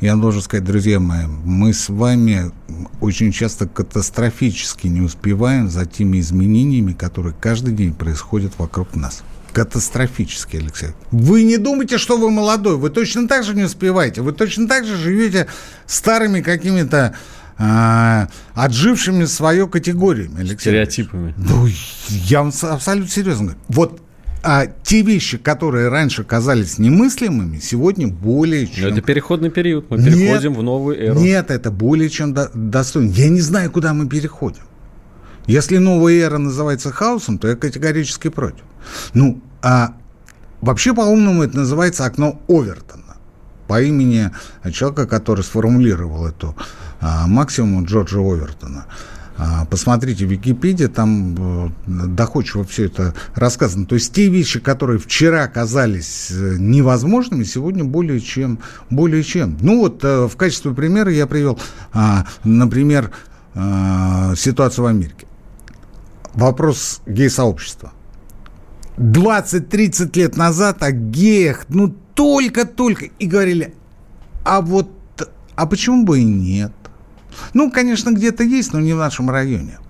Я 0.00 0.14
должен 0.14 0.42
сказать, 0.42 0.64
друзья 0.64 1.00
мои, 1.00 1.26
мы 1.26 1.72
с 1.72 1.88
вами 1.88 2.52
очень 3.00 3.32
часто 3.32 3.66
катастрофически 3.66 4.86
не 4.86 5.00
успеваем 5.00 5.68
за 5.68 5.86
теми 5.86 6.20
изменениями, 6.20 6.92
которые 6.92 7.34
каждый 7.34 7.74
день 7.74 7.92
происходят 7.92 8.52
вокруг 8.58 8.94
нас 8.94 9.24
катастрофически, 9.52 10.56
Алексей. 10.56 10.90
Вы 11.10 11.42
не 11.44 11.56
думайте, 11.56 11.98
что 11.98 12.16
вы 12.16 12.30
молодой, 12.30 12.76
вы 12.76 12.90
точно 12.90 13.28
так 13.28 13.44
же 13.44 13.54
не 13.54 13.64
успеваете, 13.64 14.22
вы 14.22 14.32
точно 14.32 14.68
так 14.68 14.84
же 14.84 14.96
живете 14.96 15.46
старыми 15.86 16.40
какими-то 16.40 17.14
а, 17.58 18.28
отжившими 18.54 19.24
свое 19.24 19.66
категориями, 19.68 20.40
Алексей. 20.40 20.70
Стереотипами. 20.70 21.34
Ну, 21.36 21.66
я 22.08 22.42
вам 22.42 22.52
абсолютно 22.62 23.10
серьезно 23.10 23.44
говорю. 23.44 23.60
Вот 23.68 24.00
а 24.42 24.66
те 24.66 25.02
вещи, 25.02 25.36
которые 25.36 25.88
раньше 25.88 26.22
казались 26.22 26.78
немыслимыми, 26.78 27.58
сегодня 27.58 28.06
более 28.06 28.66
чем... 28.66 28.84
Но 28.84 28.90
это 28.90 29.00
переходный 29.00 29.50
период, 29.50 29.90
мы 29.90 29.98
переходим 29.98 30.50
нет, 30.50 30.58
в 30.58 30.62
новую 30.62 30.96
эру. 30.96 31.18
Нет, 31.18 31.50
это 31.50 31.70
более 31.70 32.08
чем 32.08 32.34
до, 32.34 32.50
достойно. 32.54 33.10
Я 33.10 33.28
не 33.28 33.40
знаю, 33.40 33.70
куда 33.70 33.92
мы 33.94 34.08
переходим. 34.08 34.62
Если 35.48 35.78
новая 35.78 36.14
эра 36.20 36.36
называется 36.36 36.92
хаосом, 36.92 37.38
то 37.38 37.48
я 37.48 37.56
категорически 37.56 38.28
против. 38.28 38.64
Ну, 39.14 39.40
а 39.62 39.94
вообще, 40.60 40.94
по-умному, 40.94 41.42
это 41.42 41.56
называется 41.56 42.04
окно 42.04 42.40
Овертона 42.48 43.16
по 43.66 43.80
имени 43.82 44.30
человека, 44.72 45.06
который 45.06 45.42
сформулировал 45.42 46.26
эту 46.26 46.54
а, 47.00 47.26
максимум 47.26 47.84
Джорджа 47.84 48.18
Овертона. 48.18 48.86
А, 49.38 49.64
посмотрите 49.64 50.26
в 50.26 50.30
Википедии, 50.30 50.86
там 50.86 51.36
а, 51.38 51.70
доходчиво 51.86 52.64
все 52.64 52.86
это 52.86 53.14
рассказано. 53.34 53.86
То 53.86 53.94
есть 53.94 54.12
те 54.12 54.28
вещи, 54.28 54.60
которые 54.60 54.98
вчера 54.98 55.46
казались 55.46 56.30
э, 56.30 56.56
невозможными, 56.58 57.44
сегодня 57.44 57.84
более 57.84 58.20
чем. 58.20 58.58
Более 58.90 59.22
чем. 59.22 59.56
Ну 59.60 59.78
вот 59.78 60.02
э, 60.02 60.26
в 60.26 60.36
качестве 60.36 60.74
примера 60.74 61.10
я 61.10 61.26
привел, 61.26 61.58
а, 61.92 62.26
например, 62.44 63.12
ситуацию 64.36 64.84
в 64.84 64.86
Америке. 64.86 65.27
Вопрос 66.38 67.00
гей-сообщества. 67.04 67.92
20-30 68.96 70.16
лет 70.16 70.36
назад 70.36 70.84
о 70.84 70.92
геях, 70.92 71.66
ну, 71.68 71.92
только-только, 72.14 73.06
и 73.18 73.26
говорили, 73.26 73.74
а 74.44 74.60
вот, 74.60 74.88
а 75.56 75.66
почему 75.66 76.04
бы 76.04 76.20
и 76.20 76.24
нет? 76.24 76.70
Ну, 77.54 77.72
конечно, 77.72 78.10
где-то 78.10 78.44
есть, 78.44 78.72
но 78.72 78.78
не 78.78 78.92
в 78.92 78.98
нашем 78.98 79.30
районе. 79.30 79.80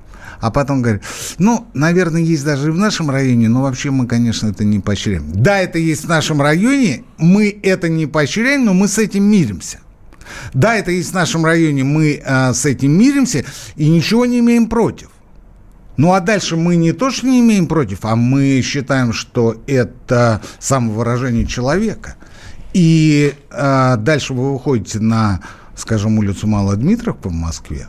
А 0.41 0.51
потом 0.51 0.81
говорят, 0.81 1.03
ну, 1.37 1.67
наверное, 1.75 2.23
есть 2.23 2.47
даже 2.47 2.69
и 2.69 2.71
в 2.71 2.79
нашем 2.79 3.11
районе, 3.11 3.51
но 3.51 3.61
вообще 3.61 3.91
мы, 3.91 4.07
конечно, 4.07 4.49
это 4.49 4.65
не 4.65 4.81
поощряем. 4.81 5.31
Да, 5.35 5.59
это 5.59 5.79
есть 5.79 6.07
в 6.07 6.09
нашем 6.09 6.41
районе, 6.41 7.05
мы 7.19 7.61
это 7.63 7.91
не 7.91 8.07
поощряем, 8.07 8.65
но 8.65 8.73
мы 8.73 8.89
с 8.89 8.97
этим 8.97 9.25
миримся. 9.25 9.81
Да, 10.55 10.77
это 10.77 10.93
есть 10.93 11.11
в 11.11 11.15
нашем 11.15 11.45
районе, 11.45 11.85
мы 11.85 12.23
э, 12.25 12.55
с 12.55 12.65
этим 12.65 12.93
миримся 12.93 13.45
и 13.77 13.91
ничего 13.91 14.25
не 14.25 14.39
имеем 14.39 14.69
против. 14.69 15.11
Ну 15.99 16.13
а 16.13 16.21
дальше 16.21 16.57
мы 16.57 16.77
не 16.77 16.93
то, 16.93 17.11
что 17.11 17.27
не 17.27 17.41
имеем 17.41 17.67
против, 17.67 18.05
а 18.05 18.15
мы 18.15 18.63
считаем, 18.63 19.13
что 19.13 19.57
это 19.67 20.41
самовыражение 20.61 21.45
человека. 21.45 22.15
И 22.73 23.35
э, 23.51 23.97
дальше 23.99 24.33
вы 24.33 24.53
выходите 24.53 25.01
на, 25.01 25.41
скажем, 25.75 26.17
улицу 26.19 26.47
Малая 26.47 26.77
Дмитровка 26.77 27.29
в 27.29 27.33
Москве, 27.33 27.89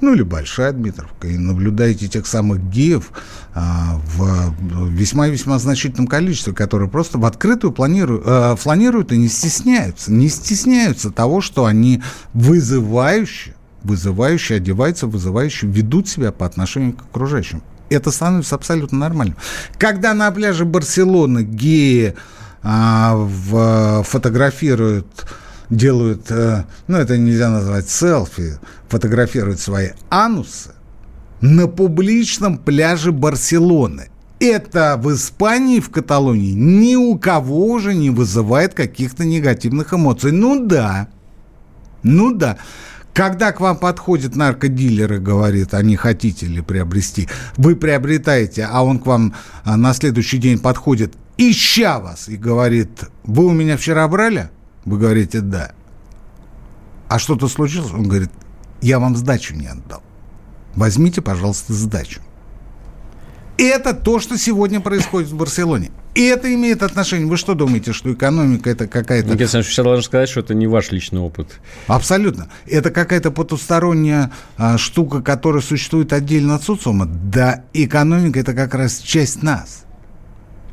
ну 0.00 0.14
или 0.14 0.22
Большая 0.22 0.72
Дмитровка, 0.72 1.28
и 1.28 1.36
наблюдаете 1.36 2.08
тех 2.08 2.26
самых 2.26 2.70
геев 2.70 3.10
а, 3.54 4.00
в 4.16 4.54
весьма-весьма 4.88 5.58
значительном 5.58 6.06
количестве, 6.06 6.54
которые 6.54 6.88
просто 6.88 7.18
в 7.18 7.24
открытую 7.26 7.72
планируют, 7.72 8.22
а, 8.24 8.56
фланируют 8.56 9.12
и 9.12 9.18
не 9.18 9.28
стесняются, 9.28 10.10
не 10.10 10.28
стесняются 10.28 11.10
того, 11.10 11.42
что 11.42 11.66
они 11.66 12.02
вызывающие 12.32 13.54
вызывающе 13.84 14.56
одеваются, 14.56 15.06
вызывающе 15.06 15.66
ведут 15.66 16.08
себя 16.08 16.32
по 16.32 16.46
отношению 16.46 16.94
к 16.94 17.02
окружающим. 17.02 17.62
Это 17.90 18.10
становится 18.10 18.54
абсолютно 18.54 18.98
нормальным. 18.98 19.36
Когда 19.78 20.14
на 20.14 20.30
пляже 20.30 20.64
Барселоны 20.64 21.42
геи 21.42 22.14
а, 22.62 23.14
в, 23.16 24.02
фотографируют, 24.04 25.26
делают, 25.68 26.30
а, 26.30 26.64
ну 26.86 26.98
это 26.98 27.18
нельзя 27.18 27.50
назвать 27.50 27.88
селфи, 27.88 28.58
фотографируют 28.88 29.60
свои 29.60 29.90
анусы 30.08 30.70
на 31.40 31.66
публичном 31.66 32.56
пляже 32.56 33.12
Барселоны. 33.12 34.08
Это 34.38 34.98
в 35.00 35.12
Испании, 35.14 35.78
в 35.80 35.90
Каталонии 35.90 36.52
ни 36.52 36.96
у 36.96 37.16
кого 37.18 37.66
уже 37.66 37.94
не 37.94 38.10
вызывает 38.10 38.74
каких-то 38.74 39.24
негативных 39.24 39.92
эмоций. 39.92 40.32
Ну 40.32 40.66
да, 40.66 41.08
ну 42.02 42.32
да. 42.34 42.58
Когда 43.14 43.52
к 43.52 43.60
вам 43.60 43.76
подходит 43.76 44.36
наркодилер 44.36 45.14
и 45.14 45.18
говорит, 45.18 45.74
а 45.74 45.82
не 45.82 45.96
хотите 45.96 46.46
ли 46.46 46.62
приобрести, 46.62 47.28
вы 47.56 47.76
приобретаете, 47.76 48.66
а 48.70 48.82
он 48.82 48.98
к 48.98 49.06
вам 49.06 49.34
а, 49.64 49.76
на 49.76 49.92
следующий 49.92 50.38
день 50.38 50.58
подходит, 50.58 51.14
ища 51.36 51.98
вас, 52.00 52.28
и 52.28 52.36
говорит, 52.36 53.10
вы 53.24 53.44
у 53.44 53.52
меня 53.52 53.76
вчера 53.76 54.08
брали? 54.08 54.48
Вы 54.86 54.98
говорите, 54.98 55.40
да. 55.40 55.72
А 57.08 57.18
что-то 57.18 57.48
случилось? 57.48 57.92
Он 57.92 58.04
говорит, 58.04 58.30
я 58.80 58.98
вам 58.98 59.14
сдачу 59.14 59.54
не 59.54 59.66
отдал. 59.66 60.02
Возьмите, 60.74 61.20
пожалуйста, 61.20 61.74
сдачу. 61.74 62.20
Это 63.58 63.92
то, 63.92 64.20
что 64.20 64.38
сегодня 64.38 64.80
происходит 64.80 65.28
в 65.28 65.36
Барселоне. 65.36 65.90
И 66.14 66.24
это 66.24 66.52
имеет 66.52 66.82
отношение. 66.82 67.26
Вы 67.26 67.38
что 67.38 67.54
думаете, 67.54 67.92
что 67.92 68.12
экономика 68.12 68.68
это 68.68 68.86
какая-то... 68.86 69.28
Никита 69.28 69.44
Александрович, 69.44 69.72
сейчас 69.72 69.84
должен 69.84 70.04
сказать, 70.04 70.28
что 70.28 70.40
это 70.40 70.54
не 70.54 70.66
ваш 70.66 70.90
личный 70.90 71.20
опыт. 71.20 71.48
Абсолютно. 71.86 72.48
Это 72.66 72.90
какая-то 72.90 73.30
потусторонняя 73.30 74.30
а, 74.58 74.76
штука, 74.76 75.22
которая 75.22 75.62
существует 75.62 76.12
отдельно 76.12 76.56
от 76.56 76.64
социума. 76.64 77.06
Да, 77.06 77.64
экономика 77.72 78.38
это 78.40 78.52
как 78.52 78.74
раз 78.74 78.98
часть 78.98 79.42
нас. 79.42 79.84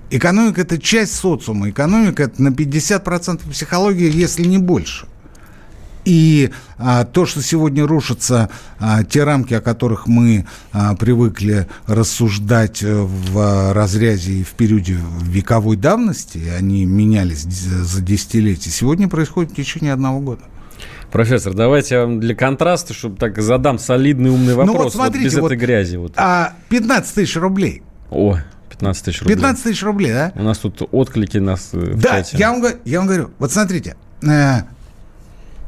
Экономика 0.09 0.61
это 0.61 0.77
часть 0.77 1.15
социума. 1.15 1.69
Экономика 1.69 2.23
это 2.23 2.41
на 2.41 2.49
50% 2.49 3.49
психологии, 3.49 4.11
если 4.11 4.43
не 4.43 4.57
больше. 4.57 5.07
И 6.05 6.49
а, 6.77 7.05
то, 7.05 7.25
что 7.25 7.41
сегодня 7.41 7.85
рушатся 7.85 8.49
а, 8.79 9.03
те 9.03 9.23
рамки, 9.23 9.53
о 9.53 9.61
которых 9.61 10.07
мы 10.07 10.45
а, 10.71 10.95
привыкли 10.95 11.67
рассуждать 11.87 12.81
э, 12.83 12.93
в 12.93 13.73
разряде 13.73 14.33
и 14.33 14.43
в 14.43 14.51
периоде 14.51 14.97
вековой 15.21 15.75
давности, 15.75 16.41
они 16.57 16.85
менялись 16.85 17.43
за 17.43 18.01
десятилетия, 18.01 18.69
сегодня 18.69 19.07
происходит 19.07 19.51
в 19.51 19.55
течение 19.55 19.93
одного 19.93 20.19
года. 20.19 20.41
Профессор, 21.11 21.53
давайте 21.53 21.95
я 21.95 22.01
вам 22.01 22.19
для 22.19 22.35
контраста, 22.35 22.93
чтобы 22.93 23.17
так 23.17 23.41
задам 23.41 23.79
солидный 23.79 24.29
умный 24.29 24.53
вопрос. 24.53 24.75
Ну 24.75 24.83
вот 24.83 24.93
смотрите, 24.93 25.25
вот 25.25 25.25
без 25.25 25.41
вот, 25.41 25.51
этой 25.51 25.57
грязи. 25.57 25.95
Вот. 25.97 26.13
А 26.15 26.53
15 26.69 27.15
тысяч 27.15 27.35
рублей. 27.35 27.81
О, 28.11 28.37
15 28.69 29.05
тысяч 29.05 29.21
рублей. 29.21 29.35
15 29.35 29.63
тысяч 29.63 29.83
рублей, 29.83 30.13
да? 30.13 30.31
У 30.35 30.43
нас 30.43 30.59
тут 30.59 30.87
отклики 30.91 31.37
нас 31.37 31.69
э, 31.73 31.93
Да, 31.95 32.23
я 32.33 32.51
вам, 32.51 32.63
я 32.85 32.99
вам 32.99 33.07
говорю, 33.07 33.31
вот 33.39 33.51
смотрите, 33.51 33.95
э, 34.21 34.61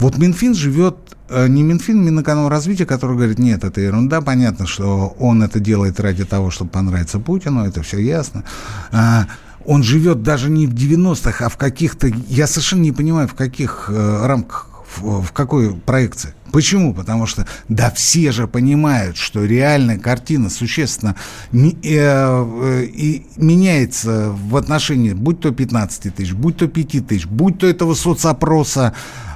вот 0.02 0.18
Минфин 0.18 0.56
живет 0.56 0.96
э, 1.30 1.48
не 1.48 1.62
Минфин, 1.62 2.04
Минэкономразвитие, 2.04 2.88
который 2.88 3.16
говорит, 3.16 3.38
нет, 3.38 3.64
это 3.64 3.82
ерунда, 3.82 4.22
понятно, 4.22 4.66
что 4.66 5.16
он 5.20 5.44
это 5.44 5.60
делает 5.60 6.00
ради 6.00 6.26
того, 6.26 6.50
чтобы 6.50 6.72
понравиться 6.72 7.20
Путину, 7.20 7.64
это 7.64 7.84
все 7.84 8.00
ясно. 8.00 8.44
А, 8.92 9.28
он 9.64 9.84
живет 9.84 10.24
даже 10.24 10.50
не 10.50 10.66
в 10.66 10.74
90-х, 10.74 11.46
а 11.46 11.50
в 11.50 11.58
каких-то, 11.58 12.08
я 12.28 12.48
совершенно 12.48 12.82
не 12.82 12.92
понимаю, 12.92 13.28
в 13.28 13.36
каких 13.36 13.90
э, 13.90 14.26
рамках, 14.26 14.70
в, 14.98 15.22
в 15.22 15.32
какой 15.34 15.76
проекции. 15.76 16.34
Почему? 16.52 16.94
Потому 16.94 17.26
что, 17.26 17.48
да, 17.70 17.92
все 17.92 18.32
же 18.32 18.48
понимают, 18.48 19.18
что 19.18 19.44
реальная 19.46 19.98
картина 19.98 20.50
существенно 20.50 21.16
ми, 21.52 21.78
э, 21.84 21.88
э, 21.94 22.84
и 22.86 23.26
меняется 23.38 24.32
в 24.32 24.56
отношении, 24.56 25.14
будь 25.14 25.40
то 25.40 25.52
15 25.52 26.16
тысяч, 26.16 26.34
будь 26.34 26.58
то 26.58 26.68
5 26.68 27.08
тысяч, 27.08 27.26
будь 27.26 27.60
то 27.60 27.68
этого 27.68 27.94
соцопроса, 27.94 28.94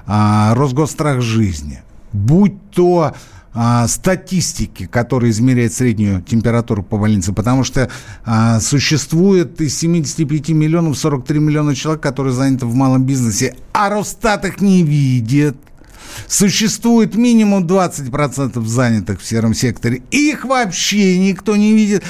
а, 0.08 0.54
Росгосстрах 0.56 1.22
жизни, 1.22 1.82
будь 2.14 2.72
то 2.72 3.14
а, 3.58 3.88
статистики, 3.88 4.86
которые 4.86 5.32
измеряют 5.32 5.72
среднюю 5.72 6.22
температуру 6.22 6.84
по 6.84 6.98
больнице, 6.98 7.32
потому 7.32 7.64
что 7.64 7.90
а, 8.26 8.60
существует 8.60 9.62
из 9.62 9.78
75 9.78 10.50
миллионов 10.50 10.98
43 10.98 11.40
миллиона 11.40 11.74
человек, 11.74 12.04
которые 12.04 12.34
заняты 12.34 12.66
в 12.66 12.76
малом 12.76 13.06
бизнесе, 13.06 13.56
а 13.72 13.90
Росстат 13.90 14.44
их 14.44 14.60
не 14.60 14.84
видит. 14.84 15.56
Существует 16.28 17.16
минимум 17.16 17.66
20% 17.66 18.66
занятых 18.66 19.22
в 19.22 19.26
сером 19.26 19.54
секторе. 19.54 20.02
Их 20.12 20.46
вообще 20.46 21.18
никто 21.20 21.56
не 21.56 21.74
видит. 21.74 22.04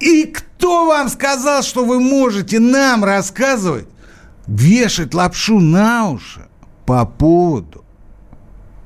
И 0.00 0.24
кто 0.24 0.86
вам 0.86 1.08
сказал, 1.08 1.62
что 1.62 1.84
вы 1.84 2.00
можете 2.00 2.60
нам 2.60 3.04
рассказывать, 3.04 3.86
вешать 4.46 5.14
лапшу 5.14 5.60
на 5.60 6.10
уши? 6.10 6.42
по 6.86 7.04
поводу 7.04 7.84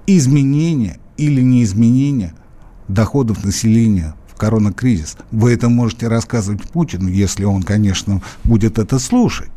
изменения 0.07 0.99
или 1.17 1.41
неизменения 1.41 2.35
доходов 2.89 3.45
населения 3.45 4.14
в 4.29 4.37
коронакризис. 4.37 5.17
Вы 5.31 5.55
это 5.55 5.69
можете 5.69 6.09
рассказывать 6.09 6.62
Путину, 6.71 7.09
если 7.09 7.45
он, 7.45 7.62
конечно, 7.62 8.23
будет 8.45 8.79
это 8.79 8.99
слушать. 8.99 9.51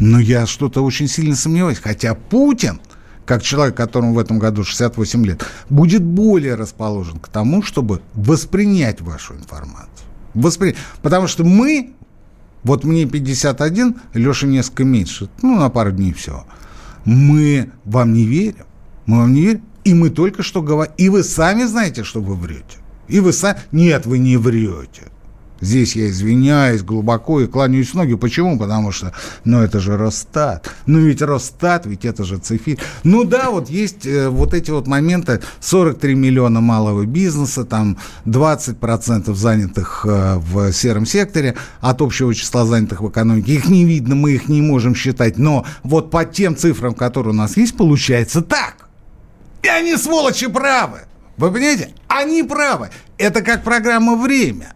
Но 0.00 0.18
я 0.18 0.46
что-то 0.46 0.82
очень 0.82 1.08
сильно 1.08 1.36
сомневаюсь. 1.36 1.78
Хотя 1.78 2.14
Путин, 2.14 2.80
как 3.28 3.42
человек, 3.42 3.76
которому 3.76 4.14
в 4.14 4.18
этом 4.18 4.40
году 4.40 4.64
68 4.64 5.26
лет, 5.26 5.44
будет 5.70 6.02
более 6.02 6.54
расположен 6.54 7.20
к 7.20 7.28
тому, 7.28 7.62
чтобы 7.62 8.00
воспринять 8.14 9.00
вашу 9.00 9.34
информацию. 9.34 10.08
Воспри... 10.34 10.74
Потому 11.02 11.28
что 11.28 11.44
мы, 11.44 11.92
вот 12.64 12.84
мне 12.84 13.06
51, 13.06 13.96
Леша 14.14 14.46
несколько 14.46 14.84
меньше, 14.84 15.28
ну, 15.42 15.58
на 15.58 15.68
пару 15.68 15.92
дней 15.92 16.12
всего– 16.12 16.44
мы 17.08 17.70
вам 17.84 18.12
не 18.12 18.24
верим. 18.24 18.66
Мы 19.06 19.18
вам 19.18 19.32
не 19.32 19.40
верим. 19.42 19.62
И 19.84 19.94
мы 19.94 20.10
только 20.10 20.42
что 20.42 20.60
говорим. 20.60 20.92
И 20.98 21.08
вы 21.08 21.22
сами 21.22 21.64
знаете, 21.64 22.04
что 22.04 22.20
вы 22.20 22.34
врете. 22.34 22.78
И 23.08 23.20
вы 23.20 23.32
сами... 23.32 23.58
Нет, 23.72 24.04
вы 24.04 24.18
не 24.18 24.36
врете. 24.36 25.04
Здесь 25.60 25.96
я 25.96 26.08
извиняюсь 26.08 26.82
глубоко 26.82 27.40
и 27.40 27.46
кланяюсь 27.46 27.94
ноги. 27.94 28.14
Почему? 28.14 28.58
Потому 28.58 28.92
что, 28.92 29.12
ну, 29.44 29.60
это 29.60 29.80
же 29.80 29.96
Росстат. 29.96 30.70
Ну, 30.86 31.00
ведь 31.00 31.22
Росстат, 31.22 31.86
ведь 31.86 32.04
это 32.04 32.24
же 32.24 32.38
цифи. 32.38 32.78
Ну, 33.02 33.24
да, 33.24 33.50
вот 33.50 33.68
есть 33.68 34.06
э, 34.06 34.28
вот 34.28 34.54
эти 34.54 34.70
вот 34.70 34.86
моменты. 34.86 35.40
43 35.60 36.14
миллиона 36.14 36.60
малого 36.60 37.04
бизнеса, 37.04 37.64
там 37.64 37.98
20% 38.26 39.34
занятых 39.34 40.06
э, 40.08 40.36
в 40.36 40.72
сером 40.72 41.06
секторе 41.06 41.56
от 41.80 42.00
общего 42.02 42.34
числа 42.34 42.64
занятых 42.64 43.00
в 43.00 43.08
экономике. 43.08 43.54
Их 43.54 43.68
не 43.68 43.84
видно, 43.84 44.14
мы 44.14 44.32
их 44.32 44.48
не 44.48 44.62
можем 44.62 44.94
считать. 44.94 45.38
Но 45.38 45.66
вот 45.82 46.10
по 46.10 46.24
тем 46.24 46.56
цифрам, 46.56 46.94
которые 46.94 47.32
у 47.32 47.36
нас 47.36 47.56
есть, 47.56 47.76
получается 47.76 48.42
так. 48.42 48.88
И 49.62 49.68
они, 49.68 49.96
сволочи, 49.96 50.46
правы. 50.46 51.00
Вы 51.36 51.52
понимаете? 51.52 51.90
Они 52.08 52.42
правы. 52.42 52.90
Это 53.16 53.42
как 53.42 53.64
программа 53.64 54.16
«Время». 54.16 54.74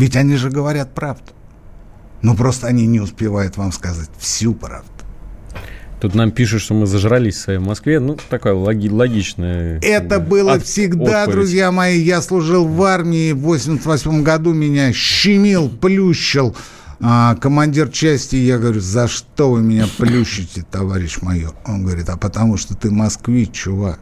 Ведь 0.00 0.16
они 0.16 0.36
же 0.36 0.48
говорят 0.48 0.94
правду. 0.94 1.32
Но 2.22 2.34
просто 2.34 2.66
они 2.66 2.86
не 2.86 3.00
успевают 3.00 3.58
вам 3.58 3.70
сказать 3.70 4.08
всю 4.18 4.54
правду. 4.54 4.88
Тут 6.00 6.14
нам 6.14 6.30
пишут, 6.30 6.62
что 6.62 6.72
мы 6.72 6.86
зажрались 6.86 7.34
в 7.34 7.40
своей 7.40 7.58
Москве. 7.58 8.00
Ну, 8.00 8.16
такая 8.30 8.54
логи, 8.54 8.88
логичная. 8.88 9.78
Это 9.82 10.18
было 10.18 10.54
от, 10.54 10.62
всегда, 10.62 11.24
отповедь. 11.24 11.36
друзья 11.36 11.70
мои. 11.70 12.00
Я 12.00 12.22
служил 12.22 12.66
в 12.66 12.82
армии. 12.82 13.32
В 13.32 13.40
88 13.40 14.22
году 14.22 14.54
меня 14.54 14.90
щемил, 14.94 15.68
плющил 15.68 16.56
а, 16.98 17.34
командир 17.34 17.90
части. 17.90 18.36
Я 18.36 18.56
говорю, 18.56 18.80
за 18.80 19.06
что 19.06 19.50
вы 19.50 19.60
меня 19.60 19.86
плющите, 19.98 20.62
товарищ 20.62 21.20
майор? 21.20 21.54
Он 21.66 21.84
говорит, 21.84 22.08
а 22.08 22.16
потому 22.16 22.56
что 22.56 22.74
ты 22.74 22.90
москвич, 22.90 23.50
чувак. 23.50 24.00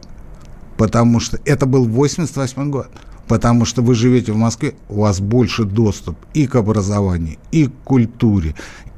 Потому 0.77 1.19
что 1.19 1.37
это 1.43 1.65
был 1.65 1.85
88 1.85 2.71
год 2.71 2.87
потому 3.29 3.63
что 3.63 3.81
вы 3.83 3.95
живете 3.95 4.33
в 4.33 4.37
Москве, 4.37 4.73
у 4.89 5.01
вас 5.01 5.21
больше 5.21 5.63
доступ 5.63 6.17
и 6.33 6.47
к 6.47 6.55
образованию, 6.55 7.37
и 7.51 7.67
к 7.67 7.73
культуре, 7.85 8.55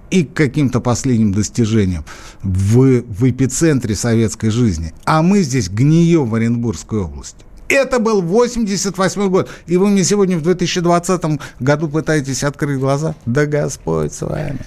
и 0.09 0.23
к 0.23 0.33
каким-то 0.33 0.79
последним 0.79 1.33
достижениям 1.33 2.05
в, 2.41 3.01
в 3.01 3.29
эпицентре 3.29 3.93
советской 3.93 4.49
жизни. 4.49 4.93
А 5.05 5.21
мы 5.21 5.41
здесь 5.41 5.69
гнием 5.69 6.29
в 6.29 6.35
Оренбургской 6.35 7.01
области. 7.01 7.45
Это 7.67 7.99
был 7.99 8.21
88 8.21 9.29
год. 9.29 9.49
И 9.67 9.77
вы 9.77 9.89
мне 9.89 10.03
сегодня 10.05 10.37
в 10.37 10.41
2020 10.41 11.21
году 11.59 11.89
пытаетесь 11.89 12.43
открыть 12.43 12.79
глаза? 12.79 13.15
Да 13.25 13.45
Господь 13.45 14.13
с 14.13 14.21
вами. 14.21 14.59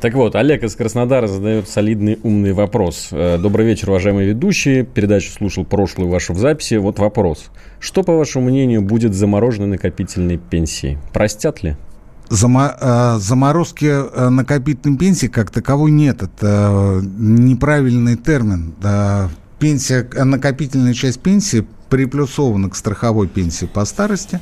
Так 0.00 0.14
вот, 0.14 0.34
Олег 0.34 0.62
из 0.62 0.74
Краснодара 0.76 1.26
задает 1.26 1.68
солидный 1.68 2.18
умный 2.22 2.54
вопрос. 2.54 3.08
Э, 3.10 3.36
Добрый 3.36 3.66
вечер, 3.66 3.90
уважаемые 3.90 4.28
ведущие. 4.28 4.82
Передачу 4.82 5.30
слушал 5.30 5.66
прошлую 5.66 6.08
вашу 6.08 6.32
в 6.32 6.38
записи. 6.38 6.76
Вот 6.76 6.98
вопрос. 6.98 7.50
Что, 7.80 8.02
по 8.02 8.16
вашему 8.16 8.46
мнению, 8.46 8.80
будет 8.80 9.12
замороженной 9.12 9.68
накопительной 9.68 10.38
пенсией? 10.38 10.96
Простят 11.12 11.62
ли? 11.62 11.76
Э, 12.30 13.16
заморозки 13.18 13.84
э, 13.84 14.28
накопительной 14.30 14.96
пенсии 14.96 15.26
как 15.26 15.50
таковой 15.50 15.90
нет. 15.90 16.22
Это 16.22 17.02
неправильный 17.18 18.16
термин. 18.16 18.74
Пенсия, 19.58 20.08
накопительная 20.14 20.94
часть 20.94 21.20
пенсии 21.20 21.66
приплюсована 21.90 22.70
к 22.70 22.76
страховой 22.76 23.28
пенсии 23.28 23.66
по 23.66 23.84
старости. 23.84 24.40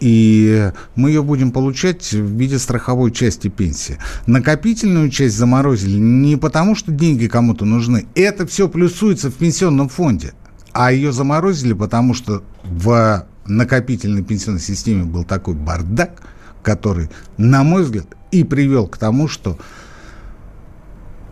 И 0.00 0.70
мы 0.94 1.10
ее 1.10 1.22
будем 1.22 1.52
получать 1.52 2.12
в 2.12 2.36
виде 2.36 2.58
страховой 2.58 3.12
части 3.12 3.48
пенсии. 3.48 3.98
Накопительную 4.26 5.10
часть 5.10 5.36
заморозили 5.36 5.96
не 5.96 6.36
потому, 6.36 6.74
что 6.74 6.92
деньги 6.92 7.26
кому-то 7.26 7.64
нужны. 7.64 8.06
Это 8.14 8.46
все 8.46 8.68
плюсуется 8.68 9.30
в 9.30 9.34
пенсионном 9.34 9.88
фонде. 9.88 10.34
А 10.72 10.92
ее 10.92 11.12
заморозили, 11.12 11.72
потому 11.72 12.12
что 12.12 12.42
в 12.64 13.26
накопительной 13.46 14.22
пенсионной 14.22 14.60
системе 14.60 15.04
был 15.04 15.24
такой 15.24 15.54
бардак, 15.54 16.22
который, 16.62 17.08
на 17.38 17.62
мой 17.62 17.84
взгляд, 17.84 18.06
и 18.30 18.44
привел 18.44 18.86
к 18.86 18.98
тому, 18.98 19.28
что 19.28 19.58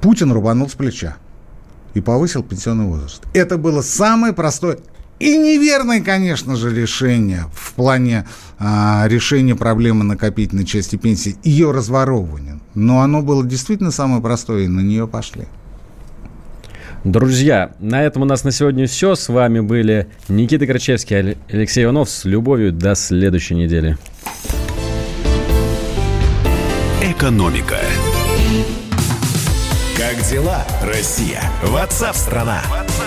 Путин 0.00 0.32
рубанул 0.32 0.68
с 0.68 0.74
плеча 0.74 1.16
и 1.92 2.00
повысил 2.00 2.42
пенсионный 2.42 2.86
возраст. 2.86 3.22
Это 3.34 3.58
было 3.58 3.82
самое 3.82 4.32
простое 4.32 4.78
и 5.18 5.36
неверное, 5.36 6.00
конечно 6.00 6.56
же, 6.56 6.74
решение 6.74 7.46
в 7.52 7.74
плане 7.74 8.26
а, 8.58 9.04
решения 9.06 9.54
проблемы 9.54 10.04
накопительной 10.04 10.64
части 10.64 10.96
пенсии, 10.96 11.36
ее 11.44 11.70
разворовывания. 11.70 12.60
Но 12.74 13.00
оно 13.00 13.22
было 13.22 13.44
действительно 13.44 13.90
самое 13.90 14.20
простое, 14.20 14.64
и 14.64 14.68
на 14.68 14.80
нее 14.80 15.06
пошли. 15.06 15.44
Друзья, 17.04 17.72
на 17.80 18.02
этом 18.02 18.22
у 18.22 18.24
нас 18.24 18.44
на 18.44 18.50
сегодня 18.50 18.86
все. 18.86 19.14
С 19.14 19.28
вами 19.28 19.60
были 19.60 20.08
Никита 20.28 20.66
Крачевский, 20.66 21.36
Алексей 21.48 21.84
Иванов. 21.84 22.08
С 22.08 22.24
любовью 22.24 22.72
до 22.72 22.94
следующей 22.94 23.54
недели. 23.56 23.98
Экономика. 27.02 27.76
Как 29.96 30.16
дела, 30.30 30.64
Россия? 30.82 31.42
Ватсап-страна! 31.62 32.62